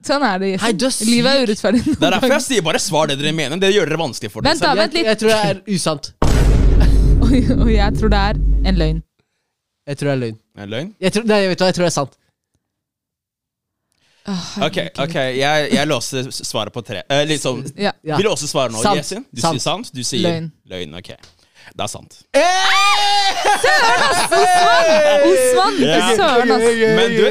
[0.05, 0.51] sånn er det.
[0.61, 1.07] Hei, du er syk.
[1.09, 1.83] Livet er urettferdig.
[1.97, 3.57] Det er derfor jeg sier bare svar det dere mener.
[3.61, 4.81] Det gjør dere vanskelig for dere Vent da, selv.
[4.85, 5.05] vent litt.
[5.11, 6.11] Jeg tror det er usant.
[7.61, 8.39] Og, jeg tror det er
[8.71, 9.03] en løgn.
[9.87, 10.37] Jeg tror det er løgn.
[10.61, 10.89] En løgn?
[11.01, 12.17] Jeg tror, nei, vet du hva, jeg tror det er sant.
[14.29, 14.99] Oh, Ok, herregud.
[15.01, 16.99] ok, jeg, jeg låser svaret på tre.
[17.09, 17.91] Eh, liksom, Ja.
[18.05, 18.17] Ja.
[18.19, 18.81] Vi låser svaret nå.
[18.83, 19.01] Sant.
[19.33, 19.55] Du Sant.
[19.57, 20.51] sier sant, du sier Løgn.
[20.69, 20.93] løgn.
[20.99, 21.09] Ok,
[21.71, 22.19] det er sant.
[24.41, 25.79] Osman!
[25.81, 26.11] Ja.
[26.17, 26.67] Søren, ass.
[26.99, 27.23] Men du,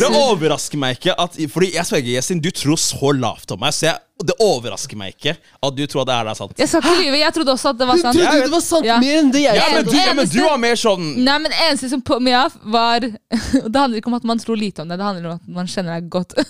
[0.00, 3.74] det overrasker meg ikke at Fordi jeg sverger, Yesin, du tror så lavt om meg,
[3.76, 6.52] så jeg det overrasker meg ikke at du tror at det er sant.
[6.60, 8.18] Jeg skal ikke lyve, jeg trodde også at det var sant.
[8.18, 8.98] Du trodde det var sant ja.
[9.02, 11.54] mer enn det jeg Ja, men du, ja, men du var mer sånn Nei, men
[11.66, 13.06] eneste som på meg av, var
[13.72, 15.70] Det handler ikke om at man tror lite om det, det handler om at man
[15.70, 16.36] kjenner deg godt.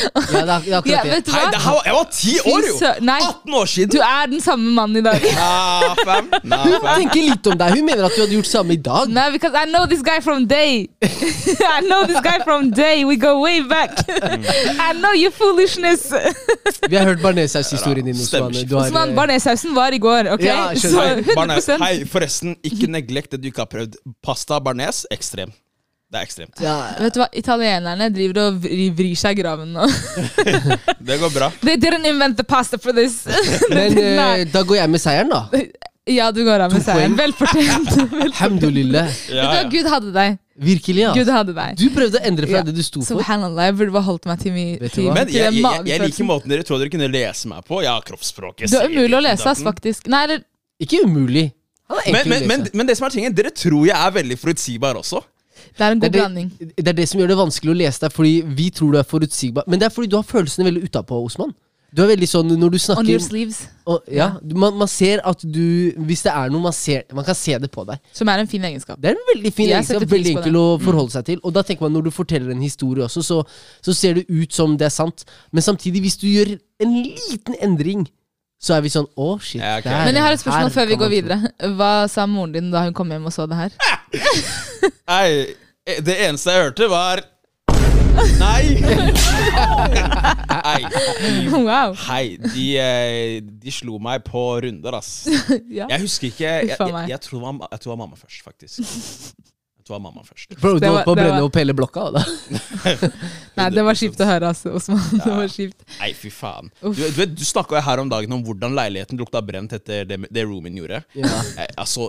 [0.00, 1.10] Ja, det er, det er Ja, det.
[1.12, 1.50] vet du Hei, hva?
[1.54, 2.92] det her var, jeg var ti år, jo!
[3.06, 3.92] Nei, 18 år siden.
[3.94, 5.26] du er den samme mannen i dag.
[5.36, 6.30] Nah, fam.
[6.50, 7.76] Nah, Hun tenker lite om deg.
[7.76, 9.10] Hun mener at du hadde gjort samme i dag.
[9.12, 10.88] Nei, because I know this guy from day.
[11.02, 13.04] I know this guy from day.
[13.04, 13.92] We go way back.
[14.08, 16.10] I know your foolishness.
[16.90, 18.16] Vi har hørt Barnesaus-historien din.
[18.16, 18.54] Osman.
[18.82, 20.44] Osman, eh, Barnesausen var i går, ok?
[20.44, 20.70] Ja.
[20.74, 23.98] Så Hei, Barnes, 100 hei, forresten, ikke neglekt det du ikke har prøvd.
[24.24, 25.52] Pasta barnes, ekstrem.
[26.10, 26.58] Det er ekstremt.
[26.58, 28.64] ja, Vet du hva, Italienerne driver og
[28.98, 29.84] vrir seg i graven nå.
[31.06, 31.52] Det går bra.
[31.62, 33.20] They didn't invent the pasta for this.
[33.70, 35.44] Men eh, da går jeg med seieren, da.
[36.10, 37.14] Ja, du går av med seieren.
[37.14, 37.92] Velfortjent.
[37.94, 38.34] Velfortjent.
[38.40, 39.06] Hamdulillah.
[39.06, 39.62] Vet du hva.
[39.70, 40.38] Gud hadde deg.
[40.60, 41.12] Virkelig, ja.
[41.16, 41.76] Gud hadde deg.
[41.80, 42.62] Du prøvde å endre fra Ja.
[42.66, 43.14] det du sto for.
[43.16, 45.06] Subhanallah, jeg burde bare holdt meg til, mi, til.
[45.08, 47.80] Men jeg, jeg, jeg, jeg liker måten dere tror dere kunne lese meg på.
[47.86, 50.10] Ja, kroppsspråket Det er umulig å lese, ass, faktisk.
[50.12, 50.42] Nei, eller
[50.84, 51.46] Ikke umulig.
[51.90, 55.00] Er Men, men, men, men det som er tingen, dere tror jeg er veldig forutsigbar
[55.00, 55.22] også.
[55.78, 56.52] det er en det, god det, blanding.
[56.60, 58.98] det, det er det som gjør det vanskelig å lese deg, fordi vi tror du
[59.00, 59.64] er forutsigbar.
[59.66, 61.56] Men det er fordi du har følelsene veldig utapå, Osman.
[61.90, 63.64] Du er veldig sånn når du snakker On your sleeves.
[63.88, 67.26] og, ja, du, man, man ser at du Hvis det er noe man ser Man
[67.26, 67.98] kan se det på deg.
[68.14, 69.00] Som er en fin egenskap.
[69.02, 71.42] Det er en veldig fin Jeg egenskap, veldig enkel å forholde seg til.
[71.42, 73.40] Og da tenker man når du forteller en historie også, så,
[73.82, 75.26] så ser det ut som det er sant.
[75.50, 78.06] Men samtidig, hvis du gjør en liten endring,
[78.60, 79.58] så er vi sånn Å, shit.
[79.62, 79.90] Ja, okay.
[79.90, 81.40] der, Men jeg har et spørsmål før vi går videre.
[81.80, 83.76] Hva sa moren din da hun kom hjem og så det her?
[85.10, 85.26] Nei,
[86.06, 87.24] det eneste jeg hørte, var
[88.40, 88.80] Nei!
[90.50, 90.82] Nei.
[91.50, 91.94] Wow.
[92.08, 95.28] Hei, de, eh, de slo meg på runder, ass.
[95.80, 95.86] Ja.
[95.90, 97.06] Jeg husker ikke Jeg, jeg, jeg, tror, det var,
[97.70, 98.76] jeg tror det var mamma først, faktisk.
[99.90, 100.52] Det var mamma først.
[100.62, 102.04] Bro, du på å brenne opp hele blokka.
[102.14, 102.20] Da.
[103.58, 105.00] Nei, det var kjipt å høre, altså, Osman.
[105.16, 105.80] Det var kjipt.
[105.96, 106.70] Nei, fy faen.
[106.78, 106.94] Uff.
[106.94, 110.44] Du, du, du snakka her om dagen om hvordan leiligheten lukta brent etter det, det
[110.46, 111.00] roomien gjorde.
[111.18, 111.32] Ja.
[111.74, 112.06] Altså,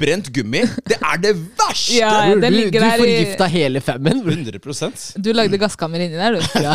[0.00, 2.00] brent gummi, det er det verste!
[2.00, 4.24] Ja, det du, du der i hele femmen.
[4.26, 6.58] 100% Du lagde gasskammer inni der, du.
[6.58, 6.74] Ja.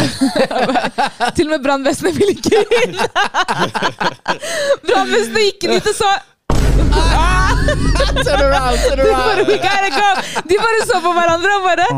[1.35, 2.95] Til og med brannvesenet ville ikke inn!
[4.87, 6.01] Brannvesenet gikk dit og
[8.25, 9.47] Turn around, turn de bare, around.
[9.47, 10.09] "We gotta go."
[10.49, 11.97] De bare så på hverandre og bare oh.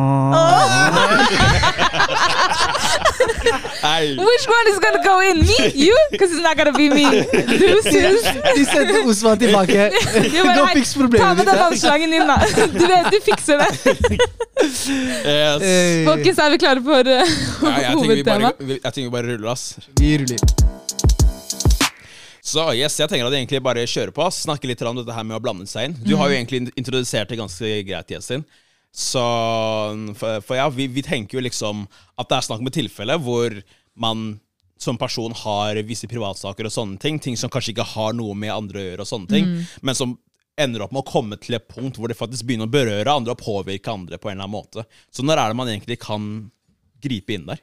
[4.27, 5.37] Which one is gonna go in?
[5.49, 5.57] Me?
[5.85, 5.95] You?
[6.11, 7.05] Because it's not gonna be me.
[7.85, 8.23] Syns
[8.55, 9.73] De sendte Osman tilbake.
[10.33, 12.37] De bare, Gå og "Hei, fiks Ta med den vannslangen inn, da.
[12.79, 13.69] Du vet, du fikser det.
[14.59, 15.61] Yes.
[15.61, 18.79] Eh, Folkens, er vi klare for uh, Ja, jeg, tenker vi bare, hovedtema?
[18.83, 19.63] jeg tenker vi bare ruller, ass.
[19.99, 20.39] Vi ruller.
[22.45, 24.25] Så yes, jeg tenker at jeg egentlig bare kjører på.
[24.33, 25.97] Snakke litt om dette her med å blande seg inn.
[26.05, 28.45] Du har jo egentlig introdusert det ganske greit, Jessin.
[28.95, 29.21] Så
[30.17, 31.83] For, for ja, vi, vi tenker jo liksom
[32.17, 33.53] at det er snakk om et tilfelle hvor
[33.99, 34.39] man
[34.79, 37.19] som person har visse privatsaker og sånne ting.
[37.19, 39.49] Ting som kanskje ikke har noe med andre å gjøre, og sånne ting.
[39.83, 40.15] Men som
[40.59, 43.35] ender opp med å komme til et punkt hvor det faktisk begynner å berøre andre
[43.35, 44.85] og påvirke andre på en eller annen måte.
[45.11, 46.25] Så når er det man egentlig kan
[47.03, 47.61] gripe inn der?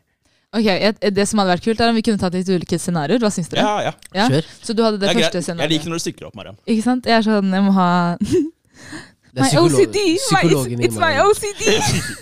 [0.54, 3.18] Ok, et- Det som hadde vært kult, er om vi kunne tatt litt ulike scenarioer.
[3.18, 3.62] Hva syns dere?
[3.62, 3.92] Ja, ja.
[4.14, 4.28] Ja?
[4.28, 4.44] Kjør.
[4.62, 5.60] Så du hadde det, Det første greit.
[5.60, 6.56] Jeg liker når du stykker opp, Mariam.
[6.66, 7.04] Ikke sant?
[7.04, 8.16] Jeg er sånn, jeg må ha
[9.36, 9.98] My er OCD!
[10.32, 11.12] My, it's, it's my.
[11.20, 11.66] OCD!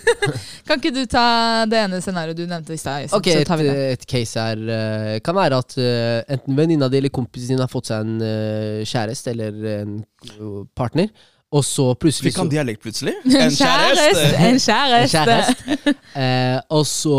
[0.67, 3.07] kan ikke du ta det ene scenarioet du nevnte i stad?
[3.15, 3.75] Ok, et, tar vi det.
[3.95, 7.71] et case her eh, kan være at eh, enten venninna di eller kompisen din har
[7.71, 9.95] fått seg en uh, kjæreste eller en
[10.27, 11.07] eh, partner,
[11.55, 13.13] og så plutselig Fikk han dialekt plutselig?
[13.45, 14.31] En kjæreste!
[14.49, 15.93] En kjæreste.
[16.19, 17.15] Eh, og så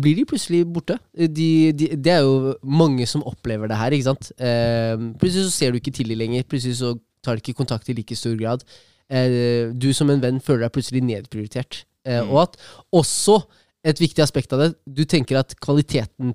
[0.00, 0.96] blir de plutselig borte.
[1.14, 3.94] De, de, det er jo mange som opplever det her.
[3.94, 4.32] ikke sant?
[4.40, 6.46] Eh, plutselig så ser du ikke til dem lenger.
[6.50, 8.64] Plutselig så tar de ikke kontakt i like stor grad.
[9.10, 11.84] Eh, du som en venn føler deg plutselig nedprioritert.
[12.06, 12.30] Eh, Mm.
[12.32, 12.54] Og at
[12.96, 13.34] også
[13.84, 16.32] et viktig aspekt av det Du tenker at kvaliteten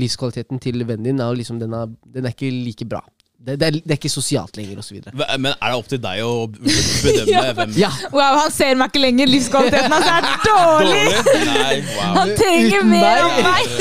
[0.00, 3.00] livskvaliteten til vennen din er liksom, den, er, den er ikke like bra.
[3.44, 5.00] Det, det, er, det er ikke sosialt lenger, osv.
[5.12, 6.30] Men er det opp til deg å
[7.04, 9.28] bedømme Ja, hvem Ja, Wow, han ser meg ikke lenger!
[9.28, 11.02] Livskvaliteten hans er dårlig!
[11.50, 12.14] Nei, wow.
[12.20, 13.74] Han trenger Uten mer av meg!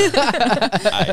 [0.83, 1.05] Nei.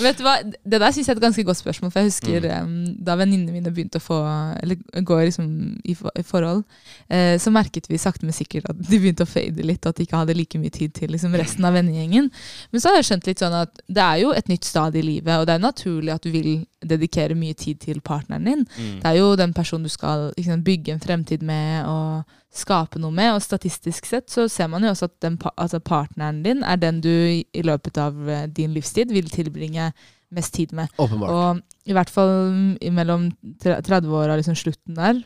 [0.00, 1.92] Vet du hva, Det der synes jeg er et ganske godt spørsmål.
[1.92, 2.64] For jeg husker Mm.
[2.64, 4.16] um, Da venninnene mine begynte å få
[4.62, 5.48] Eller gå liksom
[5.84, 6.62] i, for- i forhold,
[7.10, 9.82] uh, så merket vi sakte, men sikkert at de begynte å fade litt.
[9.84, 12.30] Og at de ikke hadde like mye tid til liksom, resten av vennegjengen.
[12.72, 15.02] Men så har jeg skjønt litt sånn at det er jo et nytt stad i
[15.04, 16.50] livet, og det er naturlig at du vil
[16.84, 18.66] dedikere mye tid til partneren din.
[18.76, 18.98] Mm.
[19.02, 23.14] Det er jo den personen du skal sant, bygge en fremtid med og skape noe
[23.14, 23.32] med.
[23.34, 27.00] Og statistisk sett så ser man jo også at den, altså partneren din er den
[27.04, 29.90] du i, i løpet av eh, din livstid vil tilbringe
[30.34, 30.92] mest tid med.
[30.98, 31.32] åpenbart.
[31.32, 33.28] Og i hvert fall mm, mellom
[33.64, 35.22] 30-åra, liksom slutten der,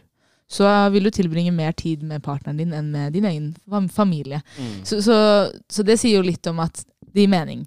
[0.53, 4.43] så vil du tilbringe mer tid med partneren din enn med din egen familie.
[4.59, 4.83] Mm.
[4.85, 5.17] Så, så,
[5.69, 7.65] så det sier jo litt om at det gir mening.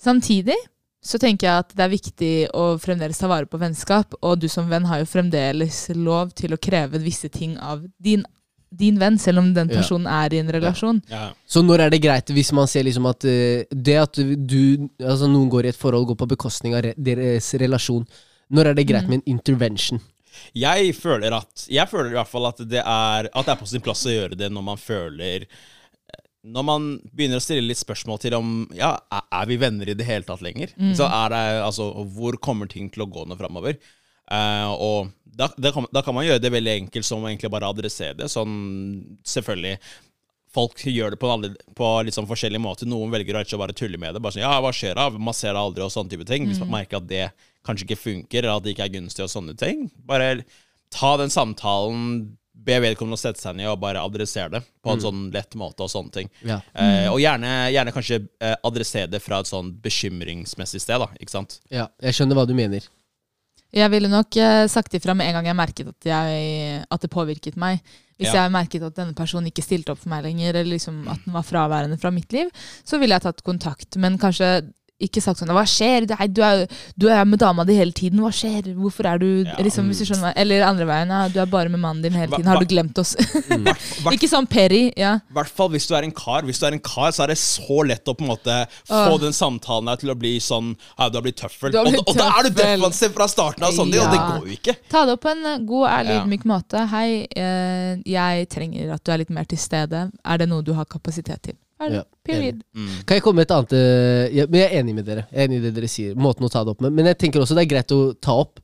[0.00, 0.56] Samtidig
[1.04, 4.48] så tenker jeg at det er viktig å fremdeles ta vare på vennskap, og du
[4.48, 8.24] som venn har jo fremdeles lov til å kreve visse ting av din,
[8.74, 9.76] din venn, selv om den Ja.
[9.82, 11.02] personen er i en relasjon.
[11.10, 11.28] Ja.
[11.46, 15.28] Så når er det greit, hvis man ser liksom at uh, det at du Altså
[15.28, 18.06] noen går i et forhold, går på bekostning av re deres relasjon,
[18.50, 19.10] når er det greit Mm.
[19.10, 20.00] med en intervention?
[20.54, 23.68] Jeg føler at Jeg føler i hvert fall at det er At det er på
[23.68, 25.46] sin plass å gjøre det når man føler
[26.44, 30.06] Når man begynner å stille litt spørsmål til om Ja, er, vi venner i det
[30.08, 30.74] hele tatt lenger?
[30.96, 33.78] Så er det altså Hvor kommer ting til å gå nå framover?
[34.24, 37.68] Uh, og da, da, kan, da kan man gjøre det veldig enkelt som egentlig bare
[37.68, 38.30] adressere det.
[38.32, 38.54] Sånn
[39.26, 39.78] selvfølgelig
[40.54, 42.86] Folk gjør det på, alle, på litt sånn forskjellige måter.
[42.86, 44.20] Noen velger å ikke bare tulle med det.
[44.22, 45.08] Bare sånn, ja, hva skjer da?
[45.10, 46.46] Man ser det aldri, og sånne type ting.
[46.46, 47.24] Hvis man merker at det
[47.66, 49.88] kanskje ikke funker, eller at det ikke er gunstig, og sånne ting.
[50.06, 50.28] Bare
[50.94, 52.04] ta den samtalen,
[52.64, 55.84] be vedkommende å sette seg ned og bare adressere det på en sånn lett måte,
[55.84, 56.30] og sånne ting.
[56.48, 56.60] Ja.
[56.72, 61.08] Eh, og gjerne, gjerne kanskje eh, adressere det fra et sånn bekymringsmessig sted, da.
[61.20, 61.58] Ikke sant?
[61.72, 61.88] ja.
[62.02, 62.86] Jeg skjønner hva du mener.
[63.74, 67.10] Jeg ville nok eh, sagt ifra med en gang jeg merket at, jeg, at det
[67.10, 67.80] påvirket meg.
[68.14, 68.44] Hvis Ja.
[68.44, 71.34] jeg merket at denne personen ikke stilte opp for meg lenger, eller liksom at den
[71.34, 72.52] var fraværende fra mitt liv,
[72.86, 73.96] så ville jeg tatt kontakt.
[73.98, 74.52] Men kanskje
[75.02, 76.04] ikke sagt sånn Hva skjer?
[76.06, 78.20] Nei, du, er, du er med dama di hele tiden.
[78.22, 78.68] Hva skjer?
[78.78, 79.56] Hvorfor er du Ja.
[79.58, 80.32] liksom, skjønner?
[80.38, 81.08] Eller andre veien.
[81.10, 82.46] Ja, du er bare med mannen din hele tiden.
[82.46, 83.14] Har du glemt oss?
[83.18, 84.92] Hvert- ikke sånn Perry.
[84.96, 85.16] Ja.
[85.30, 86.42] I hvert fall hvis du er en kar.
[86.46, 89.02] Hvis du er en kar, så er det så lett å på en måte få
[89.16, 89.18] Åh.
[89.24, 91.74] den samtalen der til å bli sånn Ja, du har blitt tøffel.
[91.74, 94.56] Og, og da er du defensiv fra starten av, sånn, sånn, og det går jo
[94.60, 94.76] ikke.
[94.94, 96.22] Ta det opp på en eh, god, ærlig, Ja.
[96.24, 96.86] ydmyk måte.
[96.94, 100.06] Hei, eh, jeg trenger at du er litt mer til stede.
[100.24, 101.58] Er det noe du har kapasitet til?
[101.92, 102.62] Ja, Period.
[102.74, 102.88] Mm.
[103.06, 105.26] Kan jeg komme med et annet eh, ja, Men jeg er enig med dere.
[105.30, 106.14] Jeg er enig i det dere sier.
[106.16, 106.92] Måten å ta det opp med.
[106.92, 108.60] Men jeg tenker også det er greit å ta opp.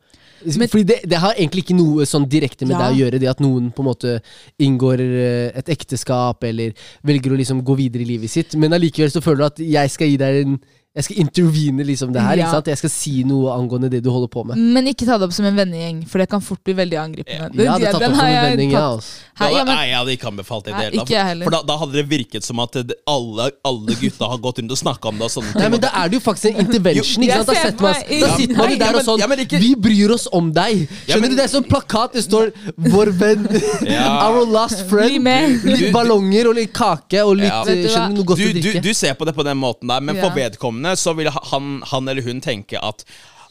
[0.57, 2.89] Men- Fordi det, det har egentlig ikke noe sånn direkte med Ja.
[2.89, 4.23] deg å gjøre, det at noen på en måte
[4.59, 6.73] inngår eh, et ekteskap eller
[7.05, 8.55] velger å liksom gå videre i livet sitt.
[8.57, 12.11] Men allikevel så føler du at jeg skal gi deg en Jeg skal intervene liksom
[12.11, 12.35] det her.
[12.41, 12.47] Ja.
[12.49, 12.67] ikke sant?
[12.73, 14.59] Jeg skal si noe angående det du holder på med.
[14.59, 17.47] Men ikke ta det opp som en vennegjeng, for det kan fort bli veldig angripende.
[17.55, 18.81] det hadde tatt opp har som en jeg vending, ja.
[18.91, 19.29] Altså.
[19.41, 21.47] Ja, men, Nei, jeg hadde ikke anbefalt det i Nei, det hele ikke heller.
[21.47, 22.75] For da, da hadde det virket som at
[23.09, 25.63] alle, alle gutta har gått rundt og snakka om det og sånne ting.
[25.63, 27.23] Nei, men Da er det jo faktisk en intervention.
[27.25, 27.47] Ikke sant?
[27.47, 30.11] Da, setter man, da sitter man jo der og sånn ja, men ikke- Vi bryr
[30.19, 30.83] oss om deg!
[31.07, 31.37] Ja, Skjønner men- du?
[31.39, 32.13] Det er sånn plakat.
[32.19, 32.51] Det står
[32.91, 33.47] 'Vår venn'.
[33.87, 34.27] Ja.
[34.27, 35.23] Our last friend.
[35.23, 35.63] med.
[35.65, 37.63] Litt ballonger og litt kake og litt Ja.
[37.65, 37.87] du?
[37.89, 38.83] Skjønner du noe godt du, å drikke?
[38.83, 40.35] du ser på det på den måten der, men for Ja.
[40.81, 43.05] Vedkommende så vil han, han eller hun tenke at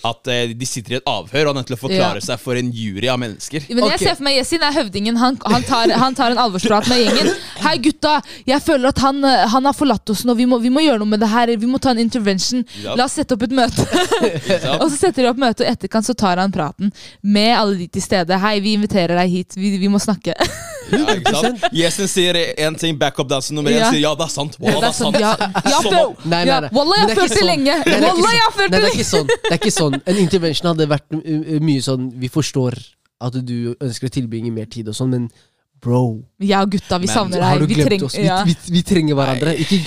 [0.08, 2.24] at eh, de sitter i et avhør og er nødt til å forklare Ja.
[2.24, 3.66] seg for en jury av mennesker.
[3.70, 4.00] Men jeg Ok.
[4.00, 5.18] ser for meg Yesin er høvdingen.
[5.20, 7.34] Han, han, tar, han tar en alvorsprat med gjengen.
[7.60, 8.22] Hei, gutta!
[8.48, 10.36] Jeg føler at han, eh, han har forlatt oss nå.
[10.40, 11.48] Vi må, vi må gjøre noe med det her.
[11.58, 12.64] Vi må ta en intervention.
[12.82, 12.96] Ja.
[12.96, 13.84] La oss sette opp et møte.
[14.82, 17.76] Og så setter de opp møte, og i etterkant så tar han praten med alle
[17.84, 18.40] de til stede.
[18.40, 19.60] Hei, vi inviterer deg hit.
[19.60, 20.34] Vi, vi må snakke.
[20.90, 21.66] Ja, ikke sant?
[21.76, 23.92] Jesen sier én ting, backup-dansen nummer én Ja.
[23.92, 24.56] sier ja, det er sant.
[24.58, 25.20] Ja, det er sant.
[25.22, 26.00] Ja, ja, Som bro.
[26.08, 26.70] om- Nei, nei, Ja, nei.
[26.74, 27.50] Wallah, Men jeg det er har ikke følt det sånn.
[27.52, 27.76] lenge.
[27.76, 28.58] Nei, det er ikke Wallah, jeg har sånn.
[28.60, 28.98] følt Nei, det det er lenge.
[28.98, 29.28] ikke sånn.
[29.30, 29.89] Det er ikke sånn.
[30.06, 32.78] En intervention hadde vært uh, uh, mye sånn Vi forstår
[33.22, 35.30] at du ønsker å tilbringe mer tid og sånn, men
[35.82, 37.68] bro Ja, gutta, vi Men savner Har deg.
[37.74, 38.16] Vi treng- oss?
[38.16, 38.44] Vi, Ja.
[38.48, 39.56] vi, vi trenger hverandre.
[39.60, 39.80] Ikke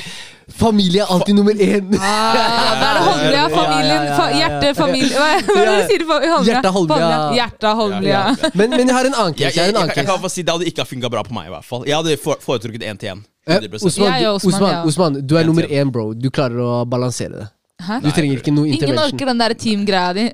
[0.53, 1.93] Familie er alltid nummer én.
[1.97, 4.39] Ah, da er det Holmlia, familien, Ja, ja, ja, fa ja, ja.
[4.41, 6.05] hjerte, familie Hva er det du sier?
[6.09, 6.41] Holmlia?
[6.49, 7.21] Hjerta Holmlia.
[7.39, 8.23] Hjerta Holmlia.
[8.59, 9.55] Men, men jeg har en annen case.
[9.55, 11.47] Jeg jeg, jeg, jeg kan bare si Det hadde ikke funka bra på meg.
[11.47, 13.23] i hvert fall Jeg hadde for- foretrukket én til én.
[13.47, 13.87] Eh, 100%.
[13.87, 16.13] Osman, du, Osman, Osman, du er nummer én, bro.
[16.15, 17.49] Du klarer å balansere det.
[17.83, 17.99] Hæ?
[18.05, 19.19] Du trenger ikke noe Ingen intervention.
[19.19, 20.25] orker den der team-greia di.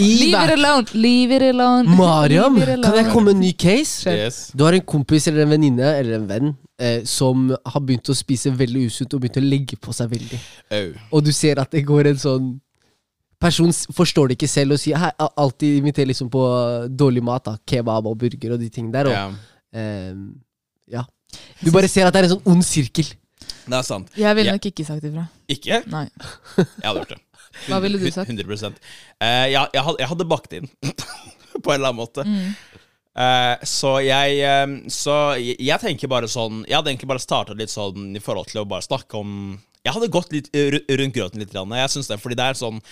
[0.00, 0.86] Leave it alone.
[0.94, 1.96] Leave it alone.
[1.98, 2.82] Mariam, it alone.
[2.88, 4.10] kan jeg komme med en ny case?
[4.10, 4.50] Yes.
[4.56, 8.16] Du har en kompis eller en venninne eller en venn eh, som har begynt å
[8.16, 10.40] spise veldig usunt og begynt å legge på seg veldig.
[10.70, 10.92] Oh.
[11.18, 12.52] Og du ser at det går en sånn
[13.44, 16.44] Person forstår det ikke selv og sier hei, alltid inviterer liksom på
[16.88, 17.44] dårlig mat.
[17.44, 19.10] da Kebab og burger og de tingene der.
[19.10, 19.34] Og, yeah.
[19.76, 20.14] eh,
[20.94, 21.02] ja.
[21.60, 23.10] Du bare ser at det er en sånn ond sirkel.
[23.64, 24.10] Det er sant.
[24.18, 25.26] Jeg ville nok ikke sagt ifra.
[25.50, 25.80] Ikke?
[25.92, 26.06] Nei.
[26.58, 27.20] Jeg hadde gjort det.
[27.68, 28.30] Hva ville du sagt?
[28.30, 28.44] 100
[29.22, 30.70] eh, jeg, jeg, hadde, jeg hadde bakt inn,
[31.62, 32.24] på en eller annen måte.
[32.26, 32.80] Mm.
[33.14, 37.54] Eh, så jeg eh, Så jeg, jeg tenker bare sånn Jeg hadde egentlig bare starta
[37.54, 39.52] litt sånn i forhold til å bare snakke om
[39.86, 41.54] Jeg hadde gått litt rundt grøten litt.
[41.54, 42.82] Jeg synes det, fordi det er sånn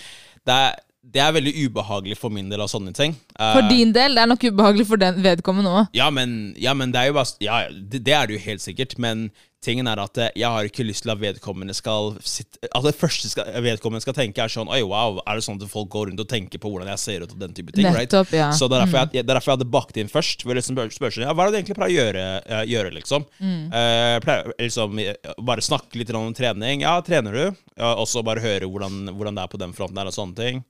[0.47, 3.15] det er, det er veldig ubehagelig for min del av sånne ting.
[3.35, 4.15] Eh, For din del.
[4.15, 5.89] Det er nok ubehagelig for den vedkommende òg.
[5.95, 8.63] Ja, men, ja, men det er jo bare Ja, det, det er det jo helt
[8.63, 9.27] sikkert, men
[9.63, 12.95] tingen er at eh, jeg har ikke lyst til at vedkommende skal sitte Altså Det
[12.99, 16.09] første skal, vedkommende skal tenke, er sånn Oi, wow, er det sånn at folk går
[16.09, 17.87] rundt og tenker på hvordan jeg ser ut, og den type ting?
[17.87, 18.05] right?
[18.05, 18.51] Nettopp, ja.
[18.55, 20.45] Så det er, derfor jeg, det er derfor jeg hadde bakt inn først.
[20.45, 22.61] Jeg liksom spør, spør sånn, ja, Hva er det du egentlig pleier å gjøre, uh,
[22.69, 23.27] gjøre liksom?
[23.43, 26.85] Eh, pleier liksom eh, Bare snakke litt om trening.
[26.85, 27.65] Ja, trener du?
[27.77, 30.39] Ja, og så bare høre hvordan, hvordan det er på den fronten der, og sånne
[30.39, 30.63] ting.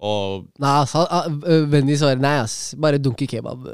[0.00, 2.74] Og Nei, altså, ah, øh, Vennen svarer nei, ass.
[2.80, 3.68] Bare dunke kebab.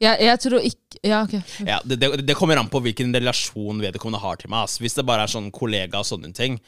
[0.00, 1.34] Jeg, jeg tror ikke Ja, ok.
[1.66, 4.64] ja, det, det, det kommer an på hvilken relasjon vedkommende har til meg.
[4.68, 4.78] Ass.
[4.80, 6.58] Hvis det bare er sånn kollega og sånne ting.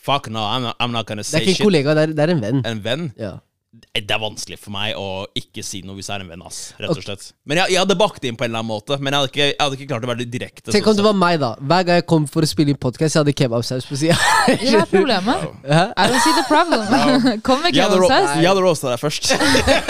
[0.00, 1.66] Fuck no, I'm not, I'm not gonna Det say er ikke en shit.
[1.68, 2.60] kollega, det er, det er en venn.
[2.66, 3.06] En venn?
[3.20, 3.32] Ja.
[3.70, 6.72] Det er vanskelig for meg å ikke si noe hvis jeg er en venn, ass.
[6.74, 7.28] Rett og slett.
[7.46, 8.96] Men jeg, jeg hadde bakt det inn på en eller annen måte.
[8.98, 10.74] Men jeg hadde ikke, jeg hadde ikke klart å være direkte.
[10.74, 11.50] Tenk sånn om det var meg, da.
[11.62, 14.18] Hver gang jeg kom for å spille inn podkast, jeg hadde kebabsaus på sida.
[14.64, 15.46] Hva er problemet?
[15.70, 15.84] Hæ?
[15.94, 16.82] I don't see the problem.
[17.46, 18.34] Kom med kebabsaus.
[18.42, 19.30] jeg hadde roasta deg først.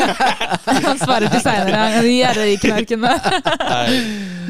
[0.91, 2.05] Han svarer til seinere.
[2.05, 3.17] Gjerrigknarkene.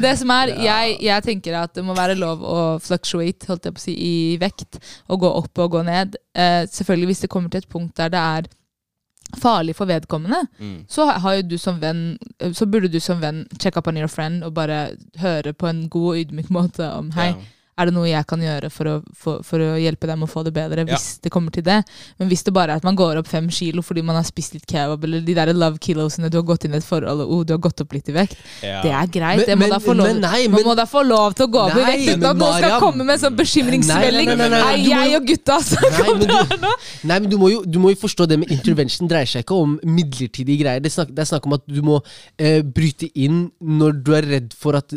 [0.03, 3.79] Det som er, jeg, jeg tenker at det må være lov å fluctuate holdt jeg
[3.79, 4.81] på å si, i vekt.
[5.07, 6.19] Og gå opp og gå ned.
[6.35, 8.57] Uh, selvfølgelig hvis det kommer til et punkt der det er
[9.37, 10.85] farlig for vedkommende, Mm.
[10.87, 11.05] så
[11.41, 12.17] du som venn
[12.53, 15.89] Så burde du som venn check up on your friend og bare høre på en
[15.89, 17.35] god og ydmyk måte om Hei, Ja.
[17.79, 20.43] Er det noe jeg kan gjøre for å, for, for å hjelpe dem å få
[20.43, 20.95] det bedre, Ja.
[20.95, 21.79] hvis det kommer til det.
[22.19, 24.53] Men hvis det bare er at man går opp fem kilo fordi man har spist
[24.53, 27.31] litt kebab, eller de der love kilosene du har gått inn i et forhold og
[27.31, 28.81] oh, du har gått opp litt i vekt, Ja.
[28.83, 29.37] det er greit.
[29.37, 31.51] Men- det må men- lov, men nei, man men- må da få lov til å
[31.51, 34.35] gå opp i vekt uten at noen skal komme med en sånn bekymringsmelding.
[34.37, 36.71] Nei, jeg og gutta som kommer du- her nå.
[37.03, 39.55] Nei, men du må, jo, du må jo forstå det med intervention dreier seg ikke
[39.57, 40.79] om midlertidige greier.
[40.83, 42.01] Det er snakk, det er snakk om at du må
[42.37, 44.93] eh, bryte inn når du er redd for at,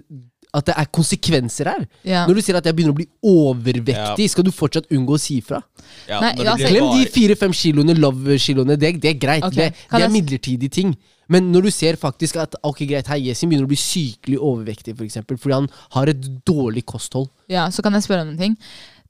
[0.54, 1.86] at det er konsekvenser her.
[2.06, 2.24] Ja.
[2.28, 5.40] Når du sier at jeg begynner å bli overvektig, skal du fortsatt unngå å si
[5.42, 5.60] ifra?
[6.08, 8.78] Ja, Nei, altså- Glem de fire-fem kiloene, love-kiloene.
[8.78, 9.44] Det, det er greit.
[9.44, 9.70] Okay.
[9.70, 10.94] Det, det er midlertidige ting.
[11.28, 14.96] Men når du ser faktisk at ok greit, her Yesin begynner å bli sykelig overvektig,
[14.96, 18.40] for eksempel, fordi han har et dårlig kosthold ja, så kan jeg spørre om en
[18.40, 18.56] ting.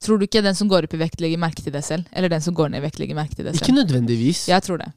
[0.03, 2.07] Tror du ikke den som går opp i vekt, legger merke til det selv?
[2.13, 3.63] Eller den som går ned i vekt, legger merke til det selv?
[3.63, 4.47] Ikke nødvendigvis.
[4.51, 4.91] Jeg tror det.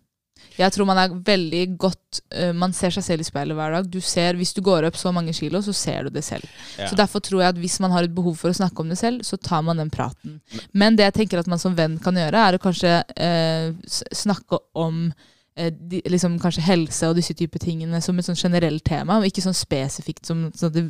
[0.57, 3.89] Jeg tror man er veldig godt uh, Man ser seg selv i speilet hver dag.
[3.91, 6.45] Du ser, Hvis du går opp så mange kilo, så ser du det selv.
[6.77, 6.89] Ja.
[6.89, 8.99] Så Derfor tror jeg at hvis man har et behov for å snakke om det
[8.99, 10.39] selv, så tar man den praten.
[10.73, 13.69] Men det jeg tenker at man som venn kan gjøre, er å kanskje uh,
[14.15, 15.07] snakke om
[15.57, 19.29] eh, de, liksom kanskje helse og disse type tingene som et sånn generelt tema, og
[19.29, 20.85] ikke sånn spesifikt som sånn at det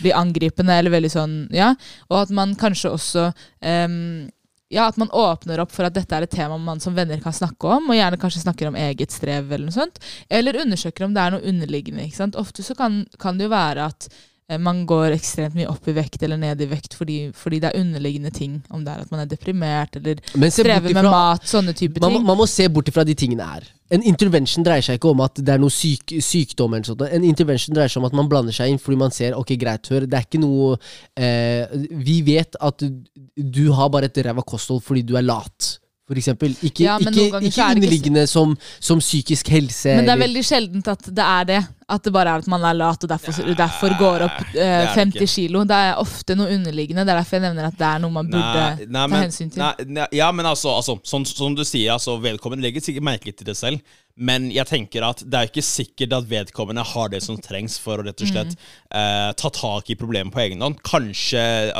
[0.00, 1.72] blir angripende eller veldig sånn Ja.
[2.10, 3.30] Og at man kanskje også
[3.64, 4.28] ehm,
[4.70, 7.34] ja, At man åpner opp for at dette er et tema man som venner kan
[7.34, 9.98] snakke om, og gjerne kanskje snakker om eget strev eller noe sånt.
[10.30, 12.06] Eller undersøker om det er noe underliggende.
[12.38, 14.06] Ofte så kan, kan det jo være at
[14.58, 17.80] man går ekstremt mye opp i vekt eller ned i vekt fordi, fordi det er
[17.80, 18.56] underliggende ting.
[18.70, 22.26] Om det er at man er deprimert eller strever med mat, sånne type man, ting.
[22.26, 23.68] man må se bort ifra de tingene her.
[23.90, 26.74] En intervention dreier seg ikke om at det er noe syk, sykdom.
[26.74, 27.02] eller sånt.
[27.10, 29.90] En intervention dreier seg om at man blander seg inn fordi man ser ok, greit,
[29.90, 30.76] hør, det er ikke noe
[31.18, 31.66] eh,
[32.06, 33.00] Vi vet at du,
[33.34, 35.79] du har bare et ræva kosthold fordi du er lat.
[36.10, 36.56] For eksempel.
[36.66, 39.92] Ikke, Ja, ikke, ikke ikke underliggende som, som psykisk helse.
[39.94, 41.60] Men det er eller- veldig sjeldent at det er det.
[41.90, 44.58] At det bare er at man er lat og derfor, Ja, derfor går opp eh,
[44.62, 45.62] er det 50 kilo.
[45.66, 47.04] Det er ofte noe underliggende.
[47.06, 49.22] Det er derfor jeg nevner at det er noe man burde Nei, nei, ta men,
[49.28, 49.62] hensyn til.
[49.62, 53.30] Nei, nei, ja, men altså, altså sånn, som du sier, altså, vedkommende legger sikkert merke
[53.34, 53.80] til det selv.
[54.16, 57.98] Men jeg tenker at det er ikke sikkert at vedkommende har det som trengs for
[58.02, 58.60] å rett og slett Mm.
[58.98, 60.82] eh, ta tak i problemet på egen hånd.
[60.82, 61.72] Kanskje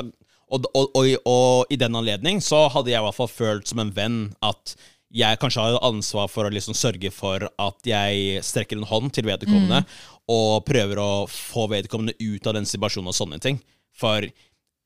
[0.50, 3.82] og, og, og, og i den anledning så hadde jeg i hvert fall følt som
[3.82, 4.74] en venn at
[5.10, 9.26] jeg kanskje har ansvar for å liksom sørge for at jeg strekker en hånd til
[9.26, 9.82] vedkommende
[10.30, 13.58] og prøver å få vedkommende ut av den situasjonen og sånne ting.
[13.98, 14.26] For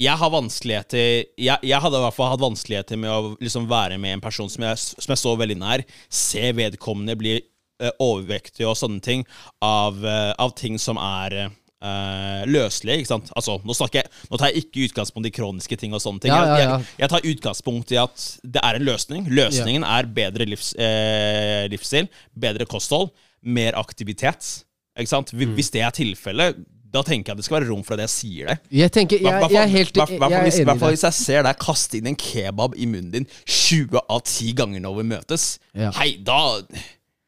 [0.00, 1.03] jeg har vanskeligheter
[1.38, 4.48] jeg, jeg hadde i hvert fall hatt vanskeligheter med å liksom være med en person
[4.50, 5.85] som jeg, som jeg så veldig nær.
[6.09, 9.27] Se vedkommende bli eh, overvektig og sånne ting
[9.62, 11.53] av, eh, av ting som er
[11.85, 12.99] eh, løselig.
[13.03, 13.31] ikke sant?
[13.37, 16.33] Altså, nå, jeg, nå tar jeg ikke utgangspunkt i kroniske ting og sånne ting.
[16.33, 16.77] Ja, ja, Jeg, ja.
[16.81, 19.27] jeg, jeg tar utgangspunkt i at det er en løsning.
[19.31, 23.11] Løsningen er bedre livs, eh, livsstil, bedre kosthold,
[23.44, 24.64] mer aktivitet.
[24.99, 25.33] Ikke sant?
[25.35, 25.53] Mm.
[25.59, 26.62] Hvis det er tilfellet,
[26.94, 28.55] da tenker jeg at det skal være rom for at jeg sier det.
[28.79, 31.03] Jeg tenker, jeg, Hvertfall- jeg er helt hvertfall- jeg hvertfall er hvis, enig hvertfall hvis
[31.09, 34.94] jeg ser deg kaste inn en kebab i munnen din 20 av 10 ganger når
[35.01, 35.90] vi møtes, Ja.
[35.99, 36.38] hei, da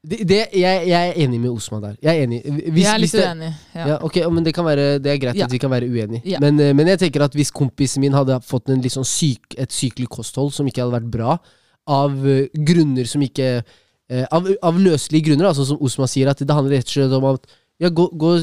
[0.07, 1.95] Det, det, jeg, jeg er enig med Osman der.
[2.05, 2.39] Jeg er enig.
[2.47, 3.49] Hvis, jeg er litt det- uenig.
[3.75, 3.87] Ja.
[3.89, 3.97] Ja.
[4.07, 5.47] okay, men det, kan være, det er greit Ja.
[5.49, 6.39] at vi kan være uenige.
[6.41, 10.09] Men, eh, men jeg tenker at hvis kompisen min hadde fått sånn syk, et sykelig
[10.09, 11.39] kosthold som ikke hadde vært bra,
[11.89, 13.65] av eh, grunner som ikke
[14.11, 17.13] eh, av, av løselige grunner, altså som Osman sier, at det handler rett og slett
[17.19, 17.47] om at
[17.83, 18.37] ja, gå, gå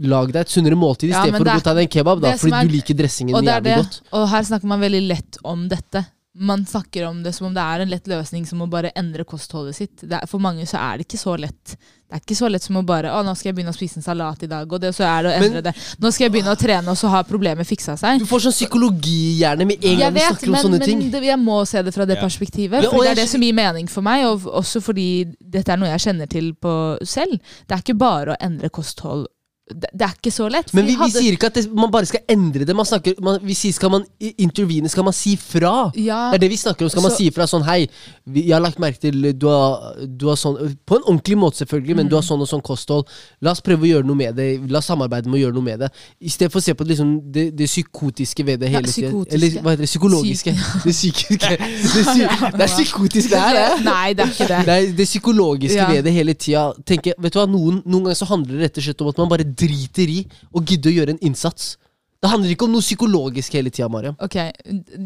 [0.00, 2.32] lag deg et sunnere måltid i stedet for å gå ta deg en kebab, da,
[2.40, 4.00] fordi er- du liker dressingen jævlig godt.
[4.16, 6.06] Og her snakker man veldig lett om dette.
[6.40, 9.26] Man snakker om det som om det er en lett løsning som å bare endre
[9.28, 9.96] kostholdet sitt.
[10.08, 11.74] Det er, for mange så er det ikke så lett.
[12.10, 14.00] Det er ikke så lett som å bare å, nå skal jeg begynne å spise
[14.00, 15.74] en salat i dag, og det, så er det å Men- endre det.
[16.00, 18.18] Nå skal jeg begynne å trene, og så har problemet fiksa seg.
[18.18, 21.10] Du får sånn psykologihjerne med en gang du vet, snakker om men, sånne men ting.
[21.12, 22.22] Men jeg må se det fra det Ja.
[22.24, 22.88] perspektivet.
[22.90, 25.88] For det er det som gir mening for meg, og også fordi dette er noe
[25.92, 27.38] jeg kjenner til på selv.
[27.68, 29.26] Det er ikke bare å endre kosthold
[29.70, 30.72] det, det er ikke så lett.
[30.74, 32.74] Men vi, vi hadde- sier ikke at det, man bare skal endre det.
[32.76, 34.04] Man snakker, man, vi sier skal man
[34.38, 35.90] intervene, skal man si fra.
[35.96, 36.90] ja, Det er det vi snakker om.
[36.90, 37.88] Skal man si fra sånn Hei,
[38.26, 41.62] vi, jeg har lagt merke til du har, du har sånn På en ordentlig måte,
[41.64, 42.18] selvfølgelig, men du Mm.
[42.20, 43.06] har sånn og sånn kosthold.
[43.40, 44.48] La oss prøve å gjøre noe med det.
[44.70, 45.90] La oss samarbeide med å gjøre noe med det.
[46.20, 49.10] I stedet for å se på liksom, det, det psykotiske ved det Ja, hele tiden.
[49.10, 49.34] psykotiske.
[49.34, 49.90] Eller hva heter det?
[49.90, 50.54] Psykologiske.
[50.84, 51.56] Det psykiske.
[51.56, 53.54] Det, er psykotisk, det her.
[53.54, 53.84] Det.
[53.90, 54.58] Nei, det er ikke det.
[54.68, 55.88] Er det psykologiske Ja.
[55.92, 56.72] ved det hele tida.
[56.86, 59.18] Tenker, vet du hva, noen, noen ganger så handler det rett og slett om at
[59.22, 60.18] man bare driter i
[60.52, 61.76] å gidde å gjøre en innsats.
[62.20, 64.12] Det handler ikke om noe psykologisk hele tida, Mariam.
[64.20, 64.34] Ok,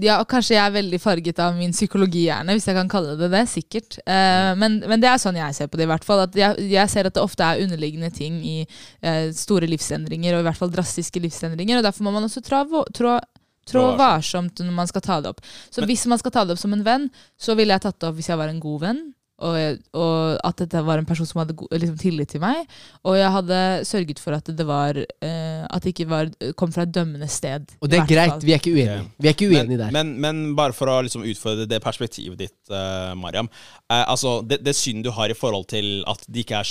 [0.02, 3.28] ja, og Kanskje jeg er veldig farget av min psykologihjerne, hvis jeg kan kalle det
[3.30, 3.44] det.
[3.52, 4.00] Sikkert.
[4.02, 5.86] Eh, men, men det er sånn jeg ser på det.
[5.86, 9.30] i hvert fall at Jeg, jeg ser at det ofte er underliggende ting i eh,
[9.30, 11.78] store livsendringer, og i hvert fall drastiske livsendringer.
[11.78, 13.14] og Derfor må man også trå, trå, trå
[13.70, 15.38] Trå varsomt når man skal ta det opp.
[15.70, 17.06] Så Men- hvis man skal ta det opp som en venn,
[17.38, 18.98] så ville jeg tatt det opp hvis jeg var en god venn.
[19.42, 22.68] Og, og at dette var en person som hadde liksom, tillit til meg.
[23.02, 23.58] Og jeg hadde
[23.88, 27.74] sørget for at det var uh, At det ikke var, kom fra et dømmende sted.
[27.82, 28.46] Og det er greit, fall.
[28.46, 29.02] vi er ikke uenige.
[29.18, 29.90] Vi er ikke Men, der.
[29.96, 33.50] men, men bare for å liksom utfordre det perspektivet ditt, uh, Mariam.
[33.90, 36.62] Uh, altså, det, det synet du har i forhold til at det ikke,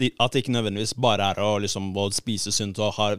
[0.00, 3.12] de, de, ikke nødvendigvis bare er å, liksom, å spise sunt og ha,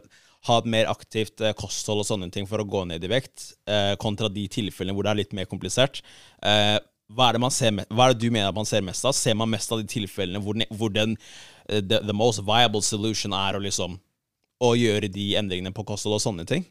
[0.50, 3.94] ha et mer aktivt kosthold og sånne ting for å gå ned i vekt, eh,
[4.00, 6.02] kontra de tilfellene hvor det er litt mer komplisert.
[6.42, 6.78] Eh,
[7.08, 9.14] hva er, det man ser, hva er det du mener man ser mest av?
[9.16, 11.14] Ser man mest av de tilfellene hvor, hvor den
[11.68, 13.96] eh, the, the most viable solution er å liksom
[14.58, 16.66] å gjøre de endringene på kosthold og sånne ting?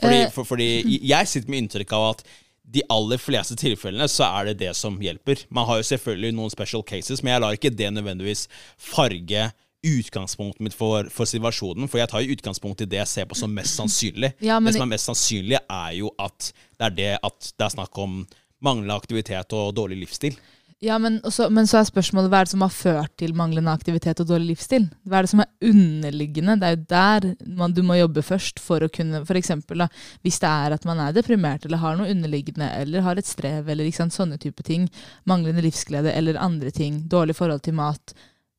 [0.00, 0.30] Fordi, Eh.
[0.34, 0.68] for, fordi
[1.12, 2.26] jeg sitter med inntrykk av at
[2.68, 5.46] de aller fleste tilfellene så er det det som hjelper.
[5.48, 8.44] Man har jo selvfølgelig noen special cases, men jeg lar ikke det nødvendigvis
[8.76, 9.46] farge
[9.88, 11.88] utgangspunktet mitt for, for situasjonen.
[11.88, 14.34] For jeg tar jo utgangspunkt i det jeg ser på som mest sannsynlig.
[14.44, 17.66] Ja, men det som er mest sannsynlig, er jo at det er det at det
[17.68, 18.20] er snakk om
[18.64, 20.38] manglende aktivitet og dårlig livsstil.
[20.78, 23.72] Ja, men, også, men så er spørsmålet hva er det som har ført til manglende
[23.74, 24.84] aktivitet og dårlig livsstil?
[25.10, 26.54] Hva er det som er underliggende?
[26.60, 27.26] Det er jo der
[27.58, 29.82] man, du må jobbe først for å kunne eksempel,
[30.22, 33.66] hvis det er at man er deprimert eller har noe underliggende eller har et strev
[33.66, 34.86] eller sant, sånne type ting,
[35.26, 38.14] manglende livsglede eller andre ting, dårlig forhold til mat,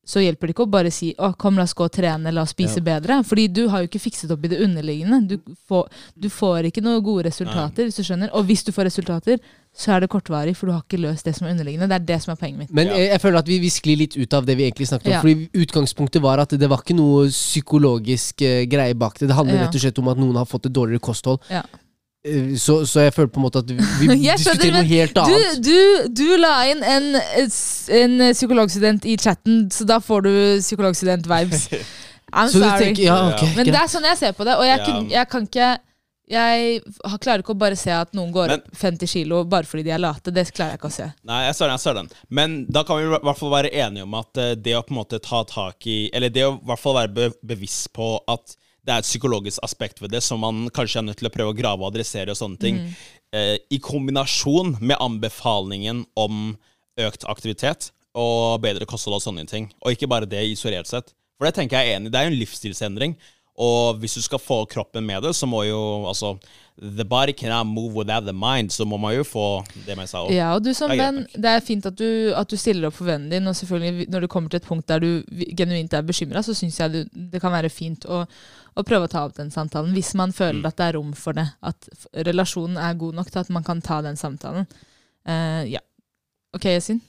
[0.06, 2.42] så hjelper det ikke å bare si å, kom, la oss gå og trene, la
[2.42, 3.20] oss spise bedre.
[3.22, 5.20] Fordi du har jo ikke fikset opp i det underliggende.
[5.28, 8.32] Du får, du får ikke noen gode resultater, hvis du skjønner.
[8.34, 9.38] Og hvis du får resultater,
[9.76, 11.86] så er det kortvarig, for du har ikke løst det som er underliggende.
[11.92, 12.72] Det er det som er poenget mitt.
[12.74, 12.96] Men Ja.
[12.96, 15.12] jeg, jeg føler at vi, vi sklir litt ut av det vi egentlig snakket om.
[15.12, 15.20] Ja.
[15.20, 19.28] Fordi Utgangspunktet var at det var ikke noe psykologisk uh, greie bak det.
[19.30, 19.66] Det handler Ja.
[19.68, 21.38] rett og slett om at noen har fått et dårligere kosthold.
[22.26, 23.76] Eh, Så, så jeg føler på en måte at vi,
[24.28, 25.60] Jeg diskuterer noe helt annet.
[25.64, 31.68] du, du la inn en, en psykologstudent i chatten, så da får du psykologstudent-vibes.
[32.32, 32.84] I'm Så du sorry.
[32.84, 34.98] tenker, ja, okay, Men det er sånn jeg ser på det, og jeg, Ja.
[35.20, 35.70] jeg kan ikke
[36.30, 36.82] jeg
[37.24, 39.90] klarer ikke å bare se at noen går Men- opp 50 kilo bare fordi de
[39.90, 40.30] er late.
[40.30, 41.08] Det klarer jeg ikke å se.
[41.26, 41.72] Nei, jeg ser den.
[41.74, 44.52] jeg ser den Men da kan vi i hvert fall være enige om at eh,
[44.54, 47.10] det å på en måte ta tak i Eller det å i hvert fall være
[47.16, 48.54] be bevisst på at
[48.86, 51.52] det er et psykologisk aspekt ved det som man kanskje er nødt til å prøve
[51.52, 52.78] å grave og adressere og sånne ting.
[53.36, 56.54] Eh, I kombinasjon med anbefalingen om
[57.00, 59.68] økt aktivitet og bedre kosthold og sånne ting.
[59.84, 61.12] Og ikke bare det isolert sett.
[61.38, 62.10] For det tenker jeg er enig.
[62.12, 63.14] Det er jo en livsstilsendring.
[63.60, 66.38] Og hvis du skal få kroppen med det, så må jo altså
[66.80, 69.42] The body cannot move without the mind, så må man jo få
[69.84, 70.30] det med seg.
[70.32, 73.10] Ja, og du som venn, det er fint at du, at du stiller opp for
[73.10, 75.10] vennen din, og selvfølgelig når du kommer til et punkt der du
[75.58, 79.12] genuint er bekymra, så syns jeg du, det kan være fint å, å prøve å
[79.12, 80.70] ta opp den samtalen, hvis man føler Mm.
[80.70, 81.44] at det er rom for det.
[81.60, 81.90] At
[82.30, 84.64] relasjonen er god nok til at man kan ta den samtalen.
[85.28, 85.84] Uh, ja.
[86.56, 87.02] Ok, Yasin?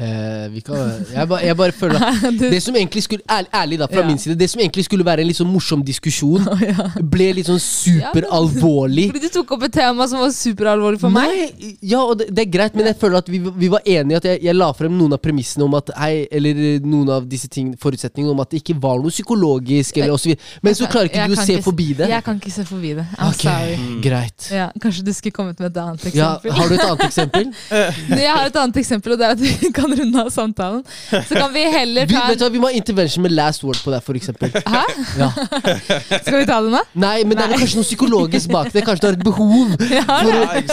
[0.00, 0.76] Eh, vi kan,
[1.12, 4.06] jeg, bare, jeg bare føler at det som egentlig skulle ærlig, ærlig da, fra Ja.
[4.08, 6.46] min side Det som egentlig skulle være en litt sånn morsom diskusjon,
[7.12, 9.06] ble litt sånn superalvorlig.
[9.12, 11.28] Fordi du tok opp et tema som var superalvorlig for meg.
[11.34, 14.20] Nei, ja, og det, det er greit, men jeg føler at vi, vi var enige
[14.22, 17.28] at jeg, jeg la frem noen av premissene om at hei, eller eh, noen av
[17.30, 20.42] disse ting, forutsetningene om at det ikke var noe psykologisk, eller og.
[20.64, 22.08] Men så klarer ikke Jeg du å se ikke- forbi det.
[22.14, 23.06] Jeg kan ikke se forbi det.
[23.18, 23.76] I'm Ok, sorry.
[24.04, 24.48] Greit.
[24.54, 26.56] Ja, kanskje du skulle kommet med et annet Ja, eksempel.
[26.56, 27.52] har du et annet eksempel?
[27.70, 30.82] Jeg har et annet eksempel, og det er at vi kan runde av samtalen.
[31.10, 33.78] Så kan vi heller Vi, ta vet du, vi må ha intervention med last word
[33.84, 34.48] på deg, for eksempel.
[34.66, 34.82] Hæ?
[35.18, 35.28] Ja.
[36.24, 36.80] Skal vi ta det nå?
[37.00, 38.82] Nei, men det er kanskje noe psykologisk bak det.
[38.86, 39.66] Kanskje du har et behov.
[39.80, 40.04] For, Ja,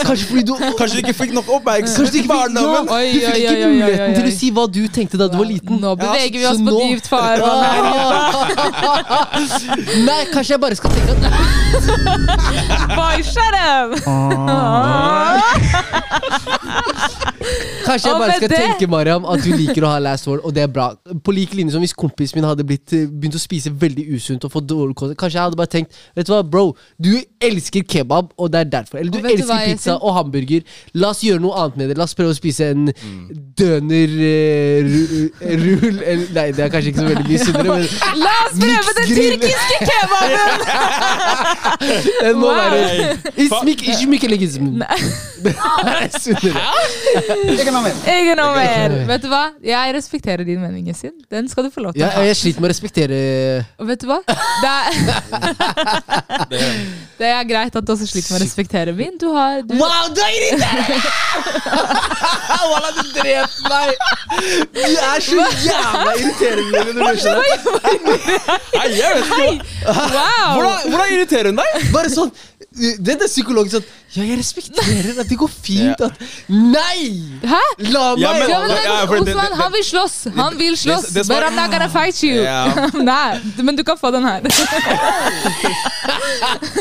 [0.04, 2.86] kanskje fordi du Kanskje du ikke fikk nok oppmerksomhet Kanskje du i barndommen?
[2.86, 5.26] Du fikk oi, ikke oi, oi, oi, muligheten til å si hva du tenkte da
[5.32, 5.74] du var liten.
[5.82, 7.62] Nå beveger vi så oss på nå- dypt farvann.
[10.08, 11.20] Nei, kanskje jeg bare skal tenke at
[12.98, 13.90] Boy, shut up!
[17.86, 20.52] Kanskje jeg bare skal tenke tenke, Mariam, at du liker å ha last word, og
[20.56, 20.88] det er bra.
[21.24, 24.44] På like linje som hvis kompisen min hadde blitt, eh, begynt å spise veldig usunt
[24.44, 25.14] og fått dårlig kost.
[25.20, 26.64] Kanskje jeg hadde bare tenkt Vet du hva, bro,
[27.00, 28.98] du elsker kebab, og det er derfor.
[28.98, 30.62] Eller du elsker hva, pizza og hamburger.
[30.98, 31.96] La oss gjøre noe annet med det.
[32.00, 32.88] La oss prøve å spise en
[33.58, 37.68] døner eh, ru- eh, rull eller, Nei, det er kanskje ikke så veldig mye sunnere,
[37.68, 37.86] men
[38.24, 40.48] La oss prøve den tyrkiske kebaben!
[42.22, 42.56] den må Wow.
[42.56, 43.82] være Ismik.
[45.38, 46.62] Det er sunnere.
[47.48, 48.52] Ingen noe
[48.94, 49.06] Mer.
[49.08, 49.42] Vet du hva?
[49.64, 51.12] Jeg respekterer din mening, sin.
[51.30, 52.22] Den skal du få lov til å ha.
[52.26, 53.18] jeg sliter med å respektere
[53.78, 54.18] Og vet du hva?
[54.28, 54.90] Det er,
[57.18, 59.14] det er greit at du også sliter med å respektere min.
[59.20, 60.98] Du har du, Wow, du er irriterende!
[62.68, 63.88] Walla, du drept meg!
[64.74, 67.00] Du er så jævla irriterende du.
[68.78, 70.52] Hei, jeg vet ikke hva- Wow!
[70.58, 71.70] hvordan, hvordan irriterer hun deg?
[71.94, 72.30] Bare sånn
[72.78, 77.10] Det er psykologisk sånn Ja, jeg respekterer at det går fint at Nei!
[77.44, 77.58] Hæ?
[77.92, 80.16] La meg Ja, men- Ja, men, Ja, Osman, det- det- han vil slåss!
[80.36, 81.08] Han vil slåss!
[81.14, 82.40] det But I'm not gonna fight you!
[82.42, 82.88] Yeah.
[83.10, 84.40] Nei, men du kan få den her.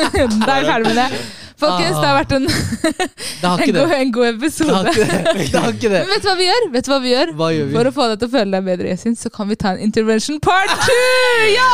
[0.07, 1.09] Da er vi ferdig med det.
[1.57, 4.91] Folkens, det har vært en, en, god, en god Det har episode.
[4.93, 5.45] ikke det.
[5.51, 6.01] Det har ikke det.
[6.05, 6.67] Men vet du hva vi gjør?
[6.75, 7.31] Vet du hva vi gjør?
[7.39, 7.73] Hva gjør vi?
[7.79, 9.81] For å få deg til å føle deg bedre, Yasin, så kan vi ta en
[9.87, 11.49] intervention part two!
[11.55, 11.71] Ja!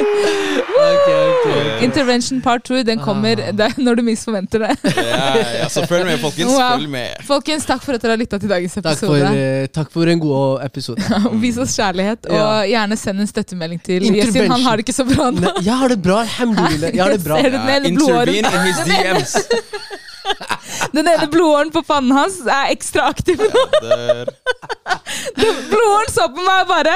[1.83, 3.71] Intervention part two, den kommer Ah.
[3.77, 4.93] når du minst forventer det.
[4.97, 6.51] Ja, ja, så følg med, folkens.
[6.51, 6.77] Wow.
[6.77, 7.23] Følg med.
[7.27, 9.63] Folkens, takk for at dere har lytta til dagens Takk for, episode.
[9.63, 11.01] eh, takk for en god episode.
[11.43, 12.61] Vis oss kjærlighet, og Ja.
[12.73, 14.51] gjerne send en støttemelding til Intervention.
[14.51, 15.39] Han har det ikke så bra nå.
[15.41, 16.21] Ne, Jeg har det bra.
[16.21, 16.95] Alhamdulillah.
[16.95, 17.37] Jeg har det bra.
[17.37, 19.37] Intervene in his DMs.
[20.95, 23.63] Den ene blodåren på pannen hans er ekstra aktiv nå.
[25.71, 26.93] Blodåren så på meg og bare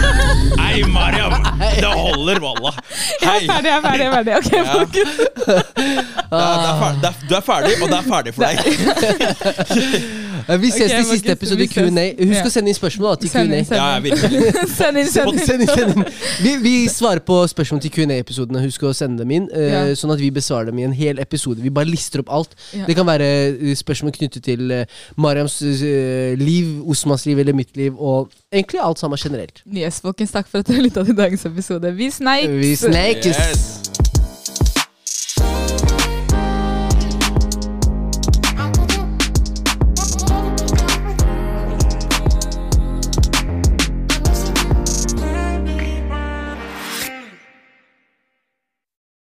[0.60, 1.34] Hei, Mariam!
[1.60, 2.74] Det holder, wallah.
[3.22, 4.04] Jeg er ferdig, jeg er ferdig.
[4.04, 4.34] jeg er ferdig.
[4.36, 4.64] Ok, Ja.
[4.70, 5.14] folkens.
[7.28, 8.56] Du er ferdig, og det er ferdig for deg.
[10.48, 12.06] Eh, Vi ses okay, i siste episode i Q&A.
[12.18, 12.44] Husk Ja.
[12.46, 13.60] å sende inn spørsmål da, til Q&A.
[13.76, 14.40] Ja, virkelig.
[14.78, 15.38] Send inn, send inn.
[15.46, 16.04] Send inn, send inn.
[16.44, 18.62] Vi, vi svarer på spørsmål til Q&A-episodene.
[18.64, 19.82] Husk å sende dem inn, uh, Ja.
[19.98, 21.60] sånn at vi besvarer dem i en hel episode.
[21.62, 22.54] Vi bare lister opp alt.
[22.76, 22.84] Ja.
[22.88, 24.84] Det kan være eh, spørsmål knyttet til uh,
[25.16, 29.62] Mariams uh, liv, Osmans liv eller mitt liv, og egentlig alt sammen generelt.
[29.70, 31.92] Yes, folkens, takk for at dere lytta til dagens episode.
[31.96, 32.60] Vi snakkes!
[32.60, 33.36] Vi snakkes!
[33.36, 34.09] Yes.